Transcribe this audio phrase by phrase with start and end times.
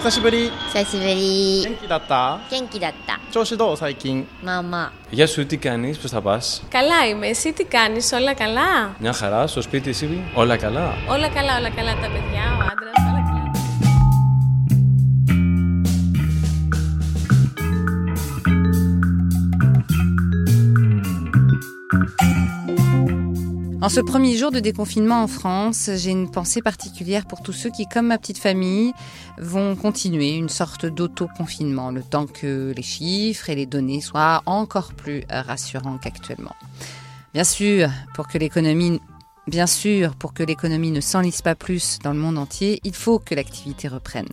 [0.00, 8.94] 久しぶり久しぶり元気だった元気だった調子どう最近まあまあ Γεια σου, τι κάνεις, πώς θα πας Καλά είμαι, εσύ τι κάνεις, όλα καλά
[8.98, 12.62] Μια χαρά, στο σπίτι εσύ, όλα καλά Όλα καλά, όλα καλά τα παιδιά, ο
[23.81, 27.71] En ce premier jour de déconfinement en France, j'ai une pensée particulière pour tous ceux
[27.71, 28.93] qui, comme ma petite famille,
[29.39, 34.93] vont continuer une sorte d'auto-confinement, le temps que les chiffres et les données soient encore
[34.93, 36.55] plus rassurants qu'actuellement.
[37.33, 39.01] Bien sûr, pour que l'économie
[39.47, 43.17] Bien sûr, pour que l'économie ne s'enlise pas plus dans le monde entier, il faut
[43.17, 44.29] que l'activité reprenne.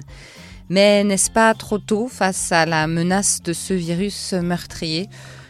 [0.69, 5.09] Mais n'est-ce pas trop tôt face à la menace de ce virus meurtrier?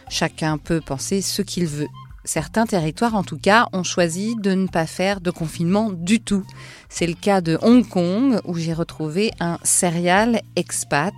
[0.09, 1.89] Chacun peut penser ce qu'il veut.
[2.31, 6.45] Certains territoires, en tout cas, ont choisi de ne pas faire de confinement du tout.
[6.87, 11.15] C'est le cas de Hong Kong, où j'ai retrouvé un serial expat.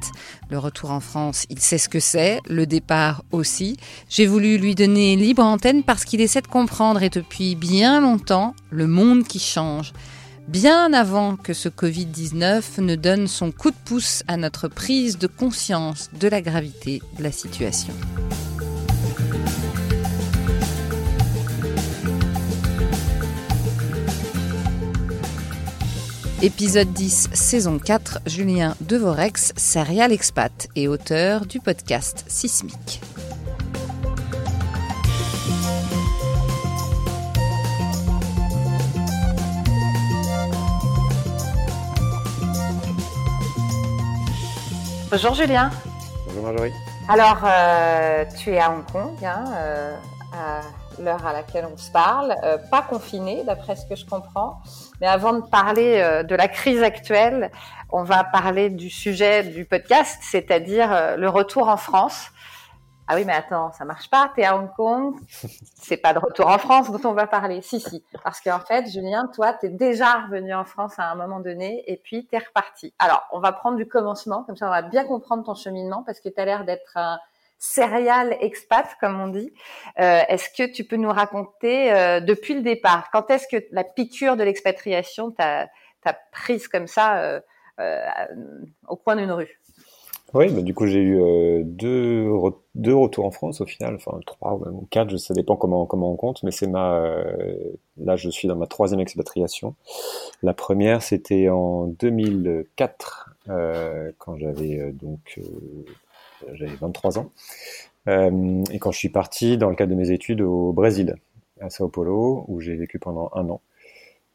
[0.49, 3.75] Le retour en France, il sait ce que c'est, le départ aussi.
[4.07, 8.55] J'ai voulu lui donner libre antenne parce qu'il essaie de comprendre, et depuis bien longtemps,
[8.69, 9.91] le monde qui change.
[10.47, 15.27] Bien avant que ce Covid-19 ne donne son coup de pouce à notre prise de
[15.27, 17.93] conscience de la gravité de la situation.
[26.43, 32.99] Épisode 10, saison 4, Julien Devorex, serial expat et auteur du podcast Sismique.
[45.11, 45.69] Bonjour Julien.
[46.25, 46.73] Bonjour Marjorie.
[47.07, 49.95] Alors, euh, tu es à Hong Kong, hein, euh,
[50.33, 50.61] à
[50.99, 54.61] l'heure à laquelle on se parle, euh, pas confiné d'après ce que je comprends.
[54.99, 57.51] Mais avant de parler euh, de la crise actuelle,
[57.91, 62.29] on va parler du sujet du podcast, c'est-à-dire euh, le retour en France.
[63.07, 64.31] Ah oui, mais attends, ça marche pas.
[64.35, 65.15] T'es à Hong Kong,
[65.75, 67.61] c'est pas de retour en France dont on va parler.
[67.61, 71.41] Si, si, parce qu'en fait, Julien, toi, t'es déjà revenu en France à un moment
[71.41, 72.93] donné, et puis t'es reparti.
[72.99, 76.21] Alors, on va prendre du commencement, comme ça, on va bien comprendre ton cheminement, parce
[76.21, 77.19] que t'as l'air d'être un
[77.61, 79.53] serial expat, comme on dit.
[79.99, 83.83] Euh, est-ce que tu peux nous raconter euh, depuis le départ, quand est-ce que la
[83.83, 85.69] piqûre de l'expatriation t'a
[86.31, 87.39] prise comme ça
[87.79, 88.25] euh,
[88.87, 89.59] au coin d'une rue?
[90.33, 92.25] Oui, bah, du coup j'ai eu deux,
[92.73, 96.09] deux retours en France au final, enfin trois ou même quatre, ça dépend comment comment
[96.09, 97.03] on compte, mais c'est ma
[97.97, 99.75] là je suis dans ma troisième expatriation.
[100.41, 103.35] La première c'était en 2004
[104.19, 105.37] quand j'avais donc
[106.53, 107.31] j'avais 23 ans.
[108.07, 111.15] Euh, et quand je suis parti dans le cadre de mes études au Brésil,
[111.59, 113.61] à Sao Paulo, où j'ai vécu pendant un an.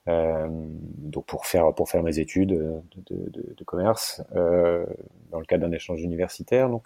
[0.08, 4.86] Euh, donc pour faire pour faire mes études de, commerce euh,
[5.32, 6.84] dans le cadre d'un échange universitaire donc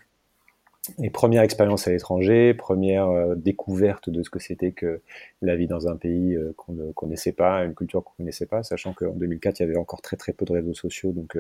[1.03, 5.03] et première expérience à l'étranger première découverte de ce que c'était que
[5.43, 8.63] la vie dans un pays qu'on ne connaissait pas une culture qu'on ne connaissait pas
[8.63, 11.37] sachant qu'en 2004 il y avait encore très très peu de réseaux sociaux donc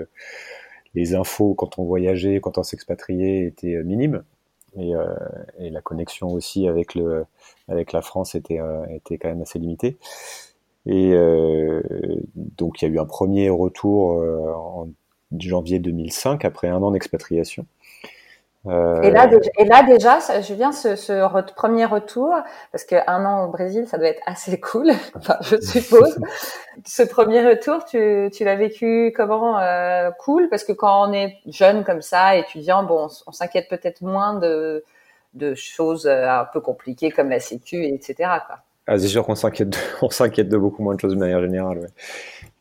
[0.94, 4.22] les infos quand on voyageait, quand on s'expatriait étaient euh, minimes.
[4.76, 5.14] Et, euh,
[5.58, 9.98] et, la connexion aussi avec la France était euh, était quand même assez limitée.
[10.86, 11.82] Et euh,
[12.36, 14.88] donc il y a eu un premier retour en
[15.38, 17.66] janvier 2005 après un an d'expatriation.
[18.66, 19.00] Euh...
[19.02, 22.34] Et, là, déjà, et là déjà, Julien, ce, ce re premier retour,
[22.72, 26.18] parce qu'un an au Brésil, ça doit être assez cool, enfin, je suppose.
[26.84, 31.38] ce premier retour, tu, tu l'as vécu comment euh, Cool, parce que quand on est
[31.46, 34.84] jeune comme ça, étudiant, bon, on, on s'inquiète peut-être moins de,
[35.34, 38.14] de choses euh, un peu compliquées comme la sécu, etc.
[38.46, 38.58] Quoi.
[38.86, 41.40] Ah, c'est sûr qu'on s'inquiète, de, on s'inquiète de beaucoup moins de choses de manière
[41.40, 41.78] générale.
[41.78, 41.88] Ouais.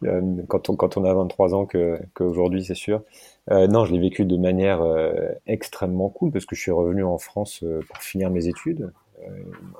[0.06, 3.04] Euh, quand on quand on a 23 ans que qu'aujourd'hui, c'est sûr.
[3.52, 5.12] Euh, non, je l'ai vécu de manière euh,
[5.48, 8.92] extrêmement cool parce que je suis revenu en France euh, pour finir mes études.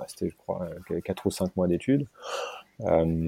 [0.08, 0.68] C'était, je crois,
[1.06, 2.08] quatre ou cinq mois d'études.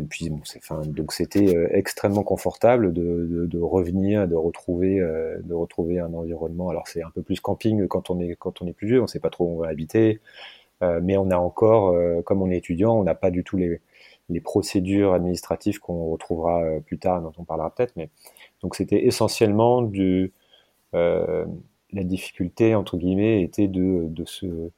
[0.09, 5.99] puis bon, enfin, donc c'était extrêmement confortable de, de, de, revenir, de retrouver, de retrouver
[5.99, 6.67] un environnement.
[6.69, 9.07] Alors c'est un peu plus camping quand on est quand on est plus vieux, on
[9.07, 10.19] sait pas trop où on va habiter,
[10.81, 11.95] mais on a encore,
[12.25, 13.79] comme on est étudiant, on n'a pas du tout les
[14.31, 18.09] les procédures administratives qu'on retrouvera plus tard, dont on parlera peut-être, mais
[18.61, 20.33] donc c'était essentiellement du,
[20.93, 21.45] euh,
[21.93, 24.71] la difficulté entre guillemets était de, de se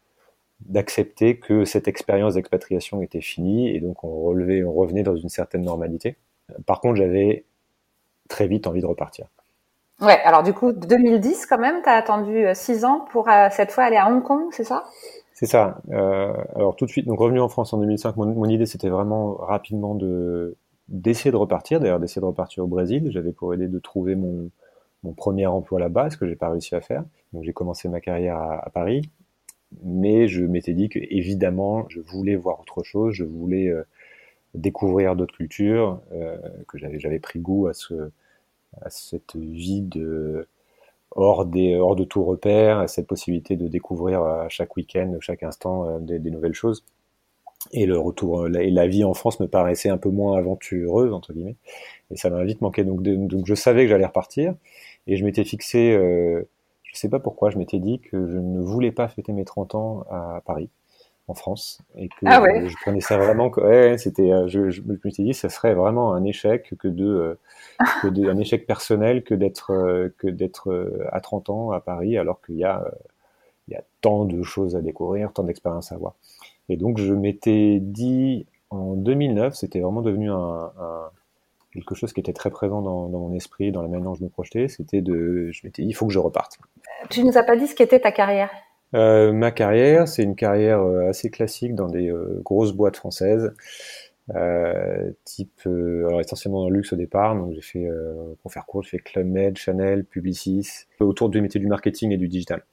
[0.62, 5.30] d'accepter que cette expérience d'expatriation était finie et donc on relevait, on revenait dans une
[5.30, 6.16] certaine normalité.
[6.66, 7.44] Par contre, j'avais
[8.30, 9.28] très vite envie de repartir.
[10.00, 13.72] Ouais, alors du coup, 2010 quand même, tu as attendu 6 ans pour euh, cette
[13.72, 14.86] fois aller à Hong Kong, c'est ça?
[15.34, 15.82] C'est ça.
[15.90, 18.90] Euh, alors tout de suite, donc revenu en France en 2005, mon, mon idée c'était
[18.90, 20.56] vraiment rapidement de
[20.90, 23.10] d'essayer de repartir, d'ailleurs d'essayer de repartir au Brésil.
[23.12, 24.50] J'avais pour aider de trouver mon,
[25.04, 27.04] mon premier emploi là-bas, ce que j'ai pas réussi à faire.
[27.34, 29.10] Donc j'ai commencé ma carrière à, Paris,
[29.84, 33.84] mais je m'étais dit que évidemment je voulais voir autre chose, je voulais euh,
[34.54, 36.38] découvrir d'autres cultures, euh,
[36.68, 38.12] que j'avais j'avais pris goût à ce
[38.82, 40.48] à cette vie de
[41.16, 45.88] hors des hors de tout repère, cette possibilité de découvrir à chaque week-end, chaque instant
[45.88, 46.84] euh, des, des, nouvelles choses.
[47.72, 51.32] Et le retour et la vie en France me paraissait un peu moins aventureuse entre
[51.34, 51.56] guillemets,
[52.12, 52.84] et ça m'a vite manqué.
[52.84, 54.56] Donc, donc je savais que j'allais repartir.
[55.08, 56.44] Et je m'étais fixé, euh,
[56.84, 59.76] je sais pas pourquoi, je m'étais dit que je ne voulais pas fêter mes 30
[59.76, 60.70] ans à Paris,
[61.28, 62.68] en France, et que ah ouais.
[62.68, 63.50] je prenais ça vraiment.
[63.50, 67.06] Ouais, c'était, euh, je, je, me suis dit, ça serait vraiment un échec que de,
[67.06, 67.40] euh,
[68.02, 72.18] que de un échec personnel que d'être euh, que d'être à 30 ans à Paris,
[72.18, 72.86] alors qu'il y a
[73.68, 76.16] il y a tant de choses à découvrir, tant d'expériences à voir.
[76.68, 81.10] Et donc je m'étais dit en 2009, c'était vraiment devenu un, un
[81.74, 84.24] quelque chose qui était très présent dans, dans, mon esprit, dans la manière dont je
[84.24, 86.60] me projetais, c'était de, je m'étais dit, il faut que je reparte.
[87.10, 88.52] Tu nous as pas dit ce qu'était ta carrière?
[88.52, 93.54] euh, Ma carrière, c'est une carrière euh, assez classique dans des euh, grosses boîtes françaises,
[94.36, 97.88] euh, type, euh, alors essentiellement dans le luxe au départ, donc j'ai fait,
[98.42, 102.18] pour faire court, j'ai fait Club Med, Chanel, Publicis, autour du métier du marketing et
[102.18, 102.64] du digital.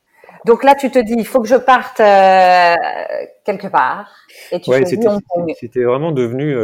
[0.46, 4.14] Donc là, tu te dis, il faut que je parte quelque part,
[4.52, 4.84] et tu ouais.
[4.84, 6.54] C'était vraiment devenu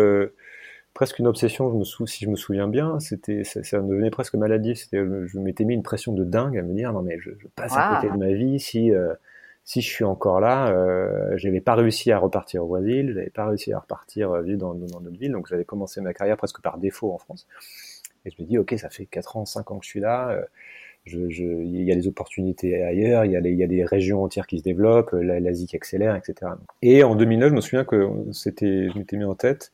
[0.96, 2.06] presque une obsession, je me sou...
[2.06, 4.78] si je me souviens bien, c'était ça, ça, devenait presque maladif.
[4.78, 7.46] C'était, je m'étais mis une pression de dingue à me dire non mais je, je
[7.54, 9.12] passe à côté de ma vie si euh,
[9.66, 10.70] si je suis encore là.
[10.70, 14.60] Euh, j'avais pas réussi à repartir au Brésil, j'avais pas réussi à repartir euh, vivre
[14.60, 17.46] dans, dans notre ville, donc j'avais commencé ma carrière presque par défaut en France.
[18.24, 20.30] Et je me dis ok, ça fait 4 ans, 5 ans que je suis là.
[20.30, 20.42] Euh,
[21.04, 24.58] je, je, il y a des opportunités ailleurs, il y a, des régions entières qui
[24.58, 26.52] se développent, l'Asie qui accélère, etc.
[26.82, 29.70] Et en 2009, je me souviens que c'était, je m'étais mis en tête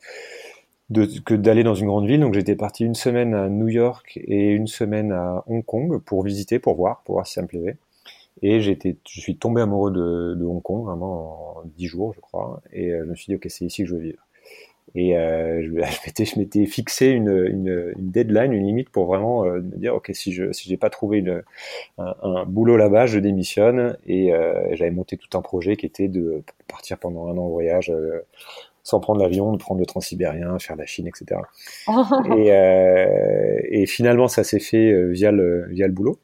[1.24, 2.20] que d'aller dans une grande ville.
[2.20, 6.22] Donc j'étais parti une semaine à New York et une semaine à Hong Kong pour
[6.22, 7.78] visiter, pour voir, pour voir si ça me plaisait.
[8.42, 12.20] Et j'étais, je suis tombé amoureux de, de, Hong Kong vraiment en dix jours, je
[12.20, 12.60] crois.
[12.72, 14.26] Et euh, je me suis dit ok, c'est ici que je veux vivre.
[14.94, 19.44] Et euh, je, m'étais, je m'étais fixé une, une, une, deadline, une limite pour vraiment
[19.44, 21.42] euh, me dire ok, si je si j'ai pas trouvé une,
[21.98, 23.96] un, un, boulot là-bas, je démissionne.
[24.06, 27.48] Et euh, j'avais monté tout un projet qui était de partir pendant un an en
[27.48, 28.20] voyage euh,
[28.82, 31.40] sans prendre l'avion, de prendre le transsibérien, faire la Chine, etc.
[32.36, 36.18] et, euh, et, finalement, ça s'est fait via le, via le boulot.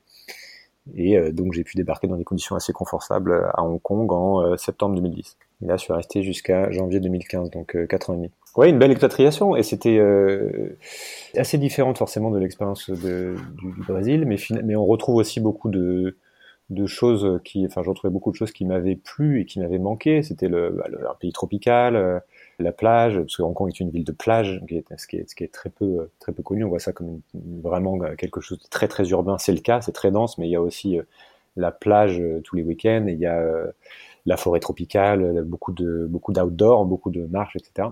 [0.97, 4.43] Et euh, donc, j'ai pu débarquer dans des conditions assez confortables à Hong Kong en
[4.43, 5.37] euh, septembre 2010.
[5.63, 8.31] Et là, je suis resté jusqu'à janvier 2015, donc euh, quatre ans et demi.
[8.57, 10.01] Ouais, une belle expatriation, et c'était
[11.37, 16.17] assez différente forcément de l'expérience du, du, Brésil, mais, mais on retrouve aussi beaucoup de,
[16.71, 19.79] de choses qui, enfin, je retrouvais beaucoup de choses qui m'avaient plu et qui m'avaient
[19.79, 20.23] manqué.
[20.25, 22.23] C'était le, bah, le, un pays tropical,
[22.65, 25.17] la plage, parce que Hong Kong est une ville de plage, qui est, ce, qui
[25.17, 26.65] est, ce qui est très peu très peu connu.
[26.65, 29.39] On voit ça comme une, vraiment quelque chose de très très urbain.
[29.39, 31.03] C'est le cas, c'est très dense, mais il y a aussi euh,
[31.57, 33.05] la plage euh, tous les week-ends.
[33.07, 33.67] Il y a euh,
[34.27, 37.89] la forêt tropicale, beaucoup de beaucoup d'outdoor, beaucoup de marches, etc.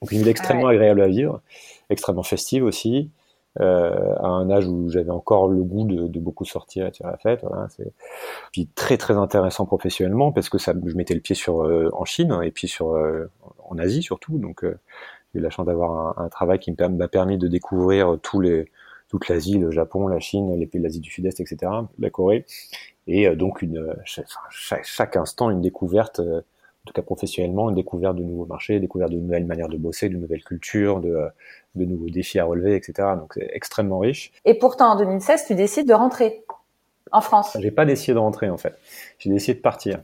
[0.00, 0.74] Donc une ville extrêmement ouais.
[0.74, 1.40] agréable à vivre,
[1.90, 3.10] extrêmement festive aussi
[3.60, 6.96] euh, à un âge où j'avais encore le goût de, de, beaucoup sortir et de
[6.96, 7.40] faire la fête.
[7.42, 7.92] Voilà, c'est
[8.52, 12.04] puis très très intéressant professionnellement parce que ça, je mettais le pied sur euh, en
[12.04, 13.28] Chine et puis sur euh,
[13.70, 14.38] en Asie surtout.
[14.38, 14.78] Donc euh,
[15.32, 18.70] j'ai eu la chance d'avoir un, un, travail qui m'a permis de découvrir tous les
[19.08, 22.44] toute l'Asie, le Japon, la Chine, les pays de l'Asie du Sud-Est, etc., la Corée,
[23.06, 24.26] et donc une chaque,
[24.82, 26.20] chaque, instant une découverte
[26.88, 30.08] tout cas professionnellement, une découverte de nouveaux marchés, une découverte de nouvelles manières de bosser,
[30.08, 31.28] de nouvelles cultures, de,
[31.74, 33.08] de nouveaux défis à relever, etc.
[33.16, 34.32] Donc c'est extrêmement riche.
[34.44, 36.44] Et pourtant, en 2016, tu décides de rentrer
[37.12, 37.56] en France?
[37.60, 38.78] J'ai pas décidé de rentrer en fait.
[39.18, 40.00] J'ai décidé de partir.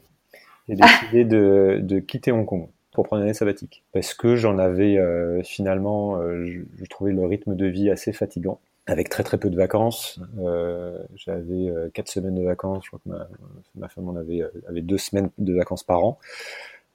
[0.69, 4.57] J'ai décidé de, de, quitter Hong Kong pour prendre une année sabbatique parce que j'en
[4.59, 9.25] avais euh, finalement, euh, je, je, trouvais le rythme de vie assez fatigant avec très
[9.25, 10.21] très peu de vacances.
[10.39, 12.85] Euh, j'avais quatre semaines de vacances.
[12.85, 13.29] Je crois que ma,
[13.75, 16.19] ma femme en avait, avait deux semaines de vacances par an.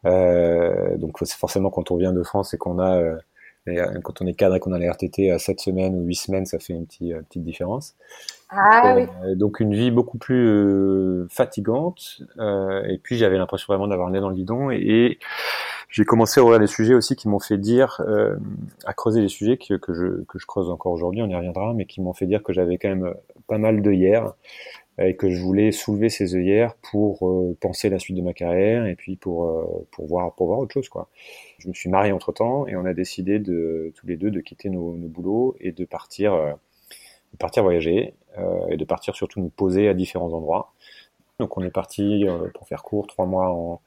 [0.06, 3.18] Donc forcément quand on vient de France et qu'on a
[4.04, 6.46] quand on est cadre et qu'on a les RTT à 7 semaines ou 8 semaines,
[6.46, 7.96] ça fait une petite, une petite différence.
[8.50, 9.36] Ah, oui.
[9.36, 12.22] Donc une vie beaucoup plus fatigante.
[12.88, 14.70] Et puis j'avais l'impression vraiment d'avoir le nez dans le guidon.
[14.70, 15.20] Et, et
[15.90, 18.02] j'ai commencé à ouvrir des sujets aussi qui m'ont fait dire,
[18.86, 21.74] à creuser les sujets que, que, je, que je creuse encore aujourd'hui, on y reviendra,
[21.74, 23.14] mais qui m'ont fait dire que j'avais quand même
[23.48, 24.34] pas mal d'œillères
[25.02, 28.86] et que je voulais soulever ces œillères pour euh, penser la suite de ma carrière
[28.86, 31.10] et puis pour euh, pour voir pour voir autre chose quoi.
[31.60, 34.42] Je me suis marié entre temps et on a décidé de tous les deux de
[34.42, 36.52] quitter nos, nos boulots et de partir euh,
[37.32, 38.14] de partir voyager
[38.70, 40.72] et de partir surtout nous poser à différents endroits.
[41.40, 43.82] Donc on est parti pour faire court trois mois en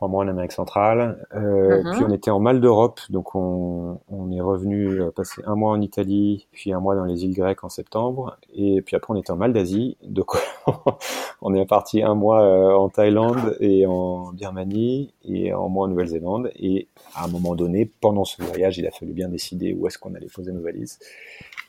[0.00, 1.26] trois mois en Amérique centrale.
[1.34, 1.92] Euh, Mhm.
[1.92, 5.72] Puis on était en Mal d'Europe, donc on, on est revenu euh, passer un mois
[5.72, 9.16] en Italie, puis un mois dans les îles grecques en septembre, et puis après on
[9.18, 10.30] était en Mal d'Asie, donc
[11.42, 15.88] on est parti un mois euh, en Thaïlande et en Birmanie et un mois en
[15.88, 16.50] Nouvelle-Zélande.
[16.56, 19.98] Et à un moment donné, pendant ce voyage, il a fallu bien décider où est-ce
[19.98, 20.98] qu'on allait poser nos valises.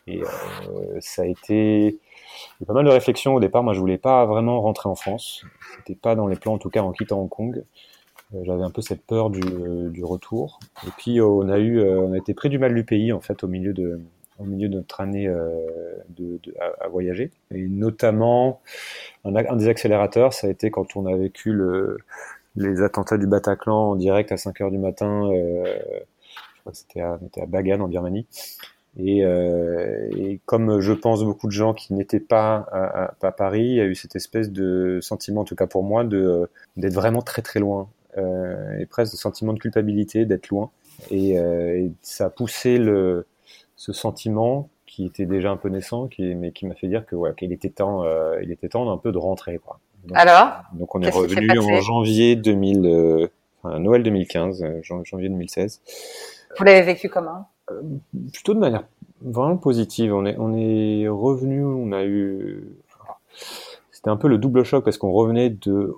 [0.07, 1.99] Et euh, ça a été
[2.59, 3.61] il y a pas mal de réflexions au départ.
[3.61, 5.43] Moi, je voulais pas vraiment rentrer en France.
[5.77, 7.63] C'était pas dans les plans, en tout cas, en quittant Hong Kong.
[8.33, 10.59] Euh, J'avais un peu cette peur du, euh, du retour.
[10.87, 13.19] Et puis, euh, on a eu, on a été pris du mal du pays, en
[13.21, 13.99] fait, au milieu de,
[14.39, 15.27] au milieu de notre année
[16.09, 17.31] de, de- à, à voyager.
[17.51, 18.61] Et notamment,
[19.25, 21.99] un, un des accélérateurs, ça a été quand on a vécu le,
[22.57, 25.31] les attentats du Bataclan en direct à 5 heures du matin.
[25.33, 25.65] euh,
[26.55, 28.27] je crois que c'était à, on était à Bagan, en Birmanie.
[28.97, 33.31] Et, euh, et comme je pense beaucoup de gens qui n'étaient pas à, à- à
[33.31, 36.49] Paris, il y a eu cette espèce de sentiment, en tout cas pour moi, de
[36.77, 40.69] d'être vraiment très très loin, et presque de sentiment de culpabilité d'être loin.
[41.09, 43.25] Et, euh, et ça a poussé le,
[43.75, 47.15] ce sentiment qui était déjà un peu naissant, qui, mais qui m'a fait dire que
[47.15, 49.57] ouais, qu'il était temps, euh, il était temps un peu de rentrer.
[49.57, 49.79] Quoi.
[50.05, 53.27] Donc, Alors, donc on est revenu en janvier 2000, euh,
[53.63, 55.81] enfin, Noël 2015, euh, jan- janvier 2016
[56.57, 57.47] vous l'avez vécu comment?
[58.33, 58.83] Plutôt de manière
[59.21, 60.13] vraiment positive.
[60.13, 62.67] On est, on est revenu, on a eu,
[63.89, 65.95] c'était un peu le double choc parce qu'on revenait de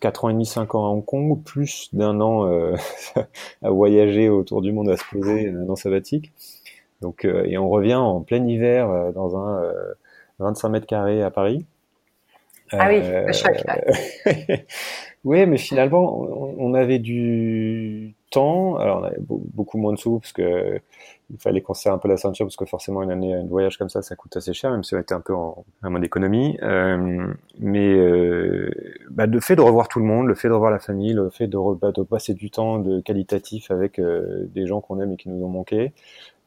[0.00, 2.76] 4 ans et demi, 5 ans à Hong Kong, plus d'un an euh,
[3.62, 6.32] à voyager autour du monde, à se poser, un an sabbatique.
[7.02, 9.94] Donc, euh, et on revient en plein hiver euh, dans un euh,
[10.40, 11.66] 25 mètres carrés à Paris.
[12.78, 13.78] Ah oui, Euh, le choc, là.
[15.24, 18.76] oui, mais finalement, on, on avait du temps.
[18.76, 20.80] Alors, on avait beau- beaucoup moins de sous parce que
[21.32, 23.78] il fallait qu'on serre un peu la ceinture parce que forcément, une année, un voyage
[23.78, 26.04] comme ça, ça coûte assez cher, même si on était un peu en, en mode
[26.04, 26.58] économie.
[26.62, 27.26] Euh,
[27.58, 28.70] mais euh,
[29.10, 31.30] bah, le fait de revoir tout le monde, le fait de revoir la famille, le
[31.30, 35.00] fait de, re- bah, de passer du temps de qualitatif avec euh, des gens qu'on
[35.00, 35.92] aime et qui nous ont manqué,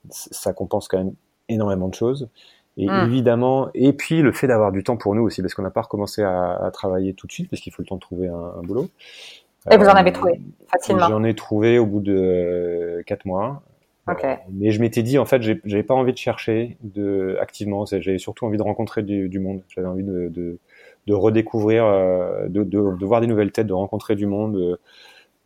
[0.09, 1.13] ça compense quand même
[1.49, 2.29] énormément de choses.
[2.77, 3.05] Et Mm.
[3.05, 5.81] évidemment, et puis le fait d'avoir du temps pour nous aussi, parce qu'on n'a pas
[5.81, 8.35] recommencé à, à travailler tout de suite, parce qu'il faut le temps de trouver un,
[8.59, 8.89] un boulot.
[9.71, 11.07] Et vous en Euh, avez trouvé facilement.
[11.07, 13.63] J'en ai trouvé au bout de euh, quatre mois.
[14.07, 14.23] Ok.
[14.23, 17.85] Euh, mais je m'étais dit, en fait, j'avais pas envie de chercher de, activement.
[17.85, 19.61] J'avais surtout envie de rencontrer du, du monde.
[19.69, 20.59] J'avais envie de, de,
[21.07, 24.77] de redécouvrir, euh, de, de, de voir des nouvelles têtes, de rencontrer du monde euh,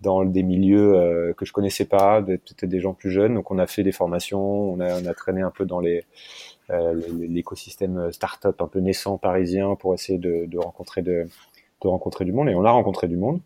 [0.01, 3.35] dans des milieux euh, que je connaissais pas, peut-être des gens plus jeunes.
[3.35, 4.41] Donc, on a fait des formations,
[4.73, 6.03] on a, on a traîné un peu dans les
[6.69, 11.27] euh, l'écosystème start-up un peu naissant parisien pour essayer de, de rencontrer de,
[11.81, 12.49] de rencontrer du monde.
[12.49, 13.39] Et on a rencontré du monde.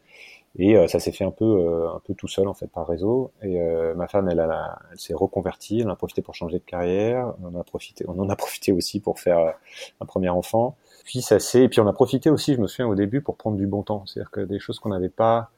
[0.60, 2.88] Et euh, ça s'est fait un peu, euh, un peu tout seul en fait par
[2.88, 3.32] réseau.
[3.42, 4.56] Et euh, ma femme, elle, elle,
[4.92, 7.34] elle s'est reconvertie, elle a profité pour changer de carrière.
[7.42, 9.56] On en a profité, on en a profité aussi pour faire
[10.00, 10.78] un premier enfant.
[11.06, 13.36] Puis ça s'est, et puis on a profité aussi, je me souviens au début, pour
[13.36, 14.06] prendre du bon temps.
[14.06, 15.50] C'est-à-dire que des choses qu'on n'avait pas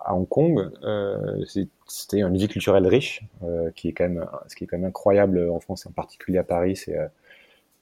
[0.00, 1.44] à Hong Kong, euh,
[1.86, 4.88] c'était une vie culturelle riche, euh, qui est quand même, ce qui est quand même
[4.88, 7.08] incroyable en France, en particulier à Paris, c'est euh,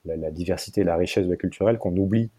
[0.05, 2.29] la, la diversité, et la richesse de la culturelle qu'on oublie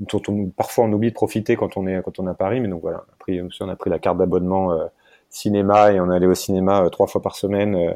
[0.00, 2.60] dont on, parfois on oublie de profiter quand on est quand on est à Paris
[2.60, 3.04] mais donc voilà.
[3.08, 4.86] On a pris, on a pris la carte d'abonnement euh,
[5.30, 7.92] cinéma et on allait au cinéma euh, trois fois par semaine euh,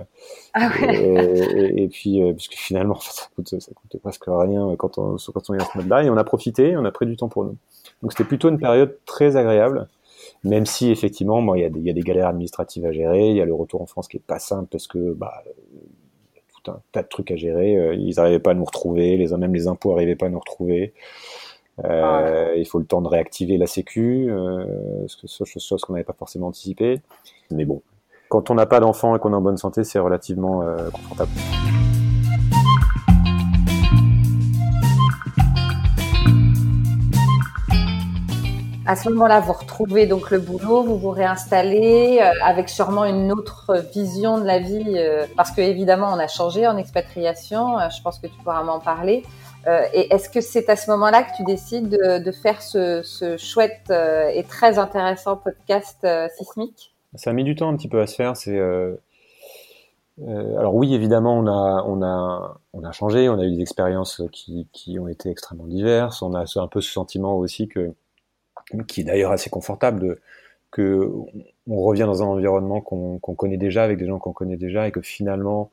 [0.55, 0.95] Ah ouais.
[0.97, 4.99] et, et- et puis puisque finalement en fait, ça coûte ça coûte presque rien quand
[4.99, 7.17] on quand on est à ce mode-là et on a profité on a pris du
[7.17, 7.57] temps pour nous.
[8.02, 9.88] Donc c'était plutôt une période très agréable
[10.45, 13.37] même si effectivement il y a des y a des galères administratives à gérer il
[13.37, 16.38] y a le retour en France qui est pas simple parce que bah il y
[16.38, 19.37] a tout un tas de trucs à gérer ils n'arrivaient pas à nous retrouver les
[19.37, 20.93] même les impôts n'arrivaient pas à nous retrouver
[21.85, 24.65] euh, il faut le temps de réactiver la sécu, euh,
[25.07, 27.01] ce que- chose, chose qu'on n'avait pas forcément anticipé.
[27.51, 27.83] Mais bon,
[28.29, 31.31] quand on n'a pas d'enfant et qu'on est en bonne santé, c'est relativement euh, confortable.
[38.87, 43.31] À ce moment-là, vous retrouvez donc le boulot, vous vous réinstallez euh, avec sûrement une
[43.33, 47.79] autre vision de la vie, euh, parce que évidemment, on a changé en expatriation.
[47.79, 49.25] euh, je pense que tu pourras m'en parler.
[49.69, 53.91] Euh, et est-ce que c'est à ce moment-là que tu décides de, faire ce, chouette
[53.91, 56.95] euh, et très intéressant podcast euh, sismique?
[57.15, 58.37] Ça a mis du temps un petit peu à se faire.
[58.37, 58.59] C'est
[60.21, 64.21] alors oui, évidemment, on a on a on a changé, on a eu des expériences
[64.33, 66.23] qui ont été extrêmement diverses.
[66.23, 67.95] On a un peu ce sentiment aussi que
[68.89, 70.21] qui est d'ailleurs assez confortable de
[70.71, 71.11] que
[71.69, 74.91] on revient dans un environnement qu'on connaît déjà avec des gens qu'on connaît déjà et
[74.91, 75.71] que finalement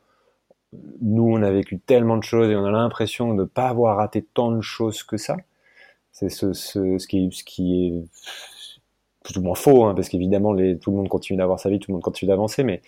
[1.01, 3.97] nous on a vécu tellement de choses et on a l'impression de ne pas avoir
[3.97, 5.37] raté tant de choses que ça.
[6.11, 7.93] C'est ce, qui est
[9.23, 11.91] plus ou moins faux hein, parce qu'évidemment tout le monde continue d'avoir sa vie, tout
[11.91, 12.81] le monde continue d'avancer, mais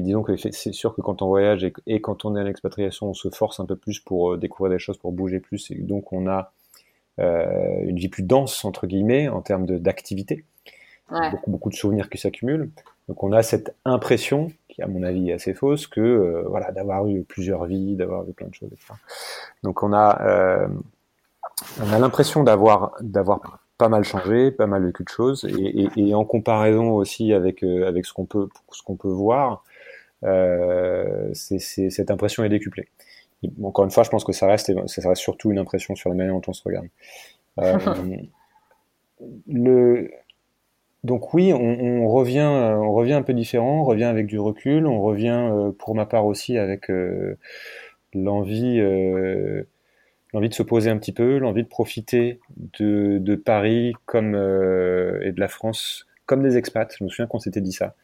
[0.00, 3.14] disons que c'est sûr que quand on voyage et, quand on est à l'expatriation, on
[3.14, 6.12] se force un peu plus pour euh, découvrir des choses, pour bouger plus, et donc
[6.12, 6.52] on a
[7.20, 9.78] euh, une vie plus dense entre guillemets en termes de-
[11.10, 12.70] beaucoup, beaucoup de souvenirs qui s'accumulent.
[13.08, 16.70] Donc on a cette impression, qui à mon avis est assez fausse, que euh, voilà,
[16.72, 18.92] d'avoir eu plusieurs vies, d'avoir eu plein de choses, etc.
[19.62, 20.68] Donc on a, euh,
[21.82, 26.08] on a l'impression d'avoir, d'avoir pas mal changé, pas mal vécu de choses, et, et,
[26.08, 29.64] et en comparaison aussi avec euh, avec ce qu'on peut ce qu'on peut voir,
[30.22, 32.88] c'est, cette impression est décuplée.
[33.62, 36.16] encore une fois, je pense que ça reste ça reste surtout une impression sur la
[36.16, 36.88] manière dont on se regarde.
[39.48, 40.12] Le
[41.04, 44.86] donc oui, on, on, revient, on revient un peu différent, on revient avec du recul,
[44.86, 47.36] on revient euh, pour ma part aussi avec euh,
[48.14, 49.62] l'envie, euh,
[50.34, 52.40] l'envie de se poser un petit peu, l'envie de profiter
[52.80, 56.94] de, de Paris comme et de la France comme des expats.
[56.98, 57.94] Je me souviens qu'on s'était dit ça.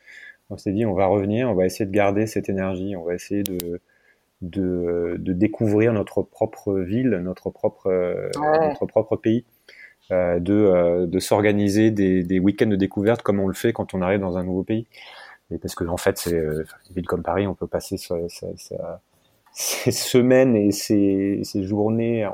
[0.51, 3.15] On s'est dit on va revenir, on va essayer de garder cette énergie, on va
[3.15, 3.81] essayer de
[4.43, 7.91] de, de découvrir notre propre ville, notre propre
[8.37, 9.45] notre propre pays
[10.13, 13.95] euh, de, euh, de s'organiser des, des week-ends de découverte comme on le fait quand
[13.95, 14.87] on arrive dans un nouveau pays.
[15.51, 18.29] Et parce que en fait, c'est euh, une ville comme Paris, on peut passer ses
[19.91, 22.29] semaines et ses, journées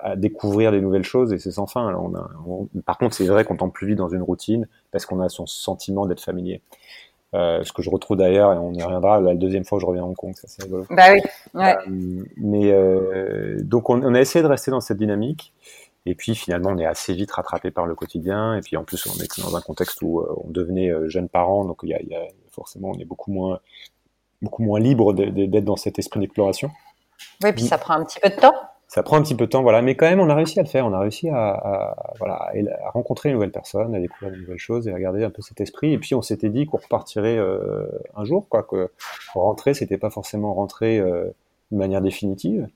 [0.00, 1.94] à découvrir des nouvelles choses et c'est sans fin.
[1.94, 2.30] on a,
[2.84, 5.46] par contre, c'est vrai qu'on tombe plus vite dans une routine parce qu'on a son
[5.46, 6.62] sentiment d'être familier.
[7.34, 9.86] Euh, ce que je retrouve d'ailleurs, et on y reviendra la deuxième fois que je
[9.86, 10.86] reviens à Hong Kong, ça c'est rigolo.
[10.88, 11.20] Bah oui.
[11.52, 11.74] Ouais.
[11.88, 15.52] Euh, mais euh, donc on, on, a essayé de rester dans cette dynamique.
[16.06, 18.56] Et puis finalement, on est assez vite rattrapé par le quotidien.
[18.56, 21.28] Et puis en plus, on est dans un contexte où euh, on devenait euh, jeunes
[21.28, 23.60] parents, donc il y a, il y a, forcément, on est beaucoup moins,
[24.42, 26.70] beaucoup moins libre d'être dans cet esprit d'exploration.
[27.42, 28.54] Oui, puis ça prend un petit peu de temps.
[28.86, 29.82] Ça prend un petit peu de temps, voilà.
[29.82, 30.86] Mais quand même, on a réussi à le faire.
[30.86, 32.52] On a réussi à, à voilà,
[32.84, 35.42] à rencontrer une nouvelle personne, à découvrir de nouvelles choses et à garder un peu
[35.42, 35.92] cet esprit.
[35.92, 38.62] Et puis on s'était dit qu'on repartirait euh, un jour, quoi.
[38.62, 38.92] Que
[39.32, 41.24] rentrer, c'était pas forcément rentrer euh,
[41.72, 42.68] de manière définitive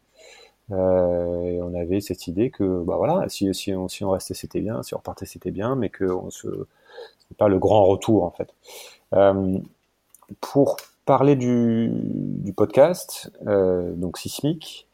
[0.71, 4.35] euh, et on avait cette idée que, bah voilà, si, si, on, si on restait
[4.35, 6.49] c'était bien, si on repartait c'était bien, mais que se,
[7.37, 8.55] pas le grand retour en fait.
[9.15, 9.59] Euh,
[10.41, 14.87] pour parler du, du podcast, euh, donc Sismic,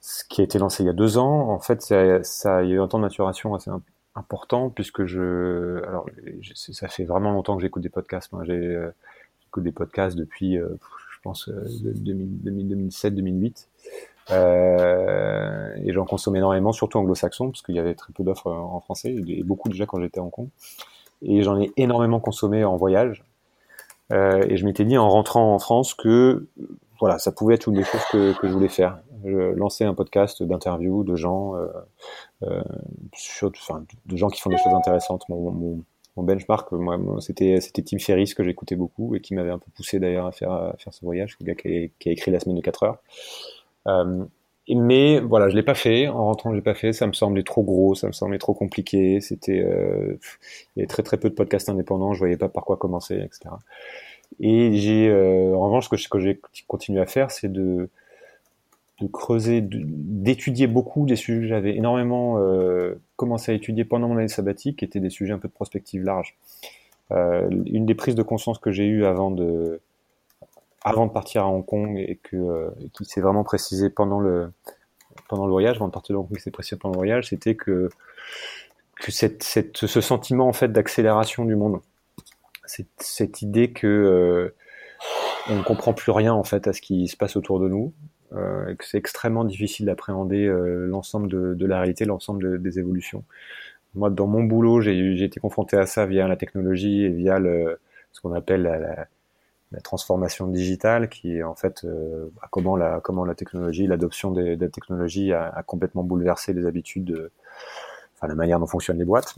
[0.00, 2.62] ce qui a été lancé il y a deux ans, en fait, ça, ça a
[2.62, 3.70] eu un temps de maturation assez
[4.16, 6.06] important puisque je, alors,
[6.54, 8.32] ça fait vraiment longtemps que j'écoute des podcasts.
[8.32, 8.90] Moi, euh,
[9.44, 10.68] j'écoute des podcasts depuis, euh,
[11.12, 13.68] je pense, 2007-2008.
[14.32, 18.80] Euh, et j'en consomme énormément, surtout anglo-saxon, parce qu'il y avait très peu d'offres en
[18.80, 20.48] français, et beaucoup déjà quand j'étais en Hong
[21.22, 23.24] Et j'en ai énormément consommé en voyage.
[24.12, 26.46] Euh, et je m'étais dit en rentrant en France que
[26.98, 28.98] voilà, ça pouvait être une des choses que, je voulais faire.
[29.24, 31.66] Je lancer un podcast d'interviews de gens, euh,
[32.42, 32.62] euh,
[33.14, 35.28] sur, enfin, de gens qui font des choses intéressantes.
[35.28, 35.82] Mon,
[36.16, 39.98] benchmark, moi, c'était c'était Tim Ferriss que j'écoutais beaucoup et qui m'avait un peu poussé
[39.98, 42.40] d'ailleurs à faire à faire ce voyage, le gars qui a, qui a écrit la
[42.40, 42.98] semaine de 4 heures.
[43.86, 44.24] Euh,
[44.68, 46.08] mais voilà, je l'ai pas fait.
[46.08, 46.92] En rentrant, je l'ai pas fait.
[46.92, 49.20] Ça me semblait trop gros, ça me semblait trop compliqué.
[49.20, 50.18] C'était, euh,
[50.76, 52.12] il y avait très très peu de podcasts indépendants.
[52.12, 53.50] Je voyais pas par quoi commencer, etc.
[54.38, 57.88] Et j'ai, euh, en revanche, ce que, j'ai continué à faire, c'est de,
[59.00, 64.18] de creuser, d'étudier beaucoup des sujets que j'avais énormément euh, commencé à étudier pendant mon
[64.18, 66.36] année sabbatique, qui étaient des sujets un peu de prospective large.
[67.10, 69.80] Euh, une des prises de conscience que j'ai eues avant de
[70.82, 74.50] avant de partir à Hong Kong et que euh, qui s'est vraiment précisé pendant le
[75.28, 77.88] pendant le voyage, avant de partir de Hong Kong, précisé pendant le voyage, c'était que
[78.96, 81.80] que cette, cette, ce sentiment en fait d'accélération du monde,
[82.66, 84.54] cette, cette idée que euh,
[85.48, 87.94] on ne comprend plus rien en fait à ce qui se passe autour de nous,
[88.34, 93.24] euh, et que c'est extrêmement difficile d'appréhender l'ensemble de, de, la réalité, l'ensemble des évolutions.
[93.94, 97.80] Moi, dans mon boulot, j'ai été confronté à ça via la technologie et via le,
[98.12, 99.06] ce qu'on appelle la
[99.72, 104.30] la transformation digitale qui est en fait euh, bah, comment la comment la technologie l'adoption
[104.30, 107.30] des, technologies a, a, complètement bouleversé les habitudes
[108.16, 109.34] enfin la manière dont fonctionnent les boîtes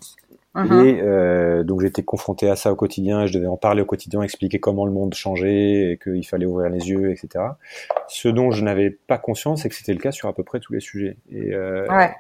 [0.55, 0.85] Uh-huh.
[0.85, 3.87] Et euh, donc j'étais confronté à ça au quotidien, et je devais en parler au
[3.87, 7.45] quotidien, expliquer comment le monde changeait et qu'il fallait ouvrir les yeux, etc.
[8.07, 10.61] Ce dont je n'avais pas conscience, c'est que c'était le cas sur à peu près
[10.61, 11.17] tous les sujets.
[11.31, 12.13] Et, euh, ouais.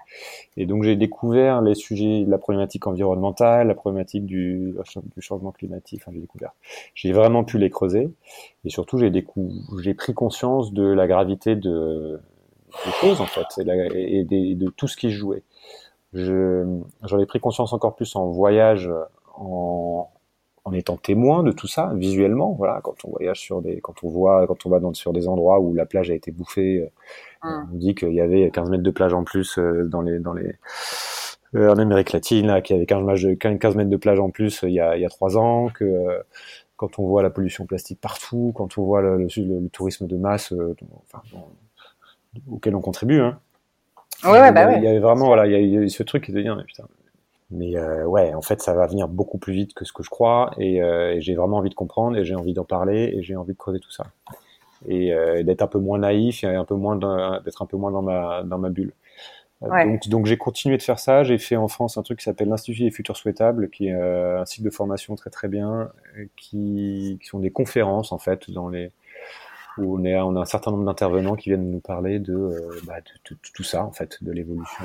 [0.56, 4.74] et donc j'ai découvert les sujets, la problématique environnementale, la problématique du,
[5.14, 6.00] du changement climatique.
[6.02, 6.52] Enfin, j'ai découvert.
[6.94, 8.08] J'ai vraiment pu les creuser,
[8.64, 9.12] et surtout j'ai
[9.82, 12.18] j'ai pris conscience de la gravité de
[12.86, 15.42] des choses en fait, et, la, et, de, de tout ce qui se jouait
[16.12, 18.90] j'en ai pris conscience encore plus en voyage,
[19.34, 20.08] en,
[20.64, 22.52] en étant témoin de tout ça visuellement.
[22.52, 25.28] Voilà, quand on voyage sur des, quand on voit, quand on va dans, sur des
[25.28, 26.88] endroits où la plage a été bouffée,
[27.42, 27.48] mmh.
[27.72, 30.34] on dit qu'il y avait 15 mètres de plage en plus euh, dans les, dans
[30.34, 30.54] les,
[31.54, 34.62] euh, en Amérique latine, là, qu'il y avait 15, 15 mètres de plage en plus
[34.62, 36.22] euh, il y a, il y a 3 ans, que
[36.76, 40.16] quand on voit la pollution plastique partout, quand on voit le, le, le tourisme de
[40.16, 40.52] masse,
[41.04, 41.22] enfin,
[42.50, 43.38] auquel on contribue, hein,
[44.24, 44.78] Ouais, ouais, bah ouais.
[44.78, 46.84] Il y avait vraiment, voilà, il y a eu ce truc de dire, putain,
[47.50, 50.10] Mais euh, ouais, en fait, ça va venir beaucoup plus vite que ce que je
[50.10, 53.22] crois, et, euh, et j'ai vraiment envie de comprendre, et j'ai envie d'en parler, et
[53.22, 54.06] j'ai envie de creuser tout ça,
[54.88, 56.96] et euh, d'être un peu moins naïf, et un peu moins
[57.44, 58.92] d'être un peu moins dans ma dans ma bulle.
[59.62, 59.84] Ouais.
[59.86, 61.24] Donc, donc j'ai continué de faire ça.
[61.24, 64.44] J'ai fait en France un truc qui s'appelle l'Institut des futurs souhaitables, qui est un
[64.44, 65.90] cycle de formation très très bien,
[66.36, 68.90] qui, qui sont des conférences en fait dans les
[69.78, 73.62] où on, a un certain nombre d'intervenants qui viennent nous parler de, euh, bah, tout
[73.62, 74.84] ça en fait, de l'évolution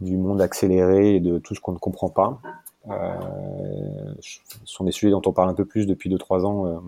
[0.00, 2.40] du monde accéléré et de tout ce qu'on ne comprend pas.
[2.88, 6.78] Euh, ce sont des sujets dont on parle un peu plus depuis 2-3 ans, euh,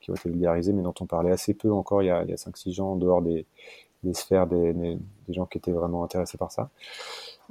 [0.00, 2.24] qui ont été vulgarisés, mais dont on parlait assez peu encore il y a, a
[2.24, 3.46] 5-6 ans en dehors des,
[4.12, 6.70] sphères des gens qui étaient vraiment intéressés par ça.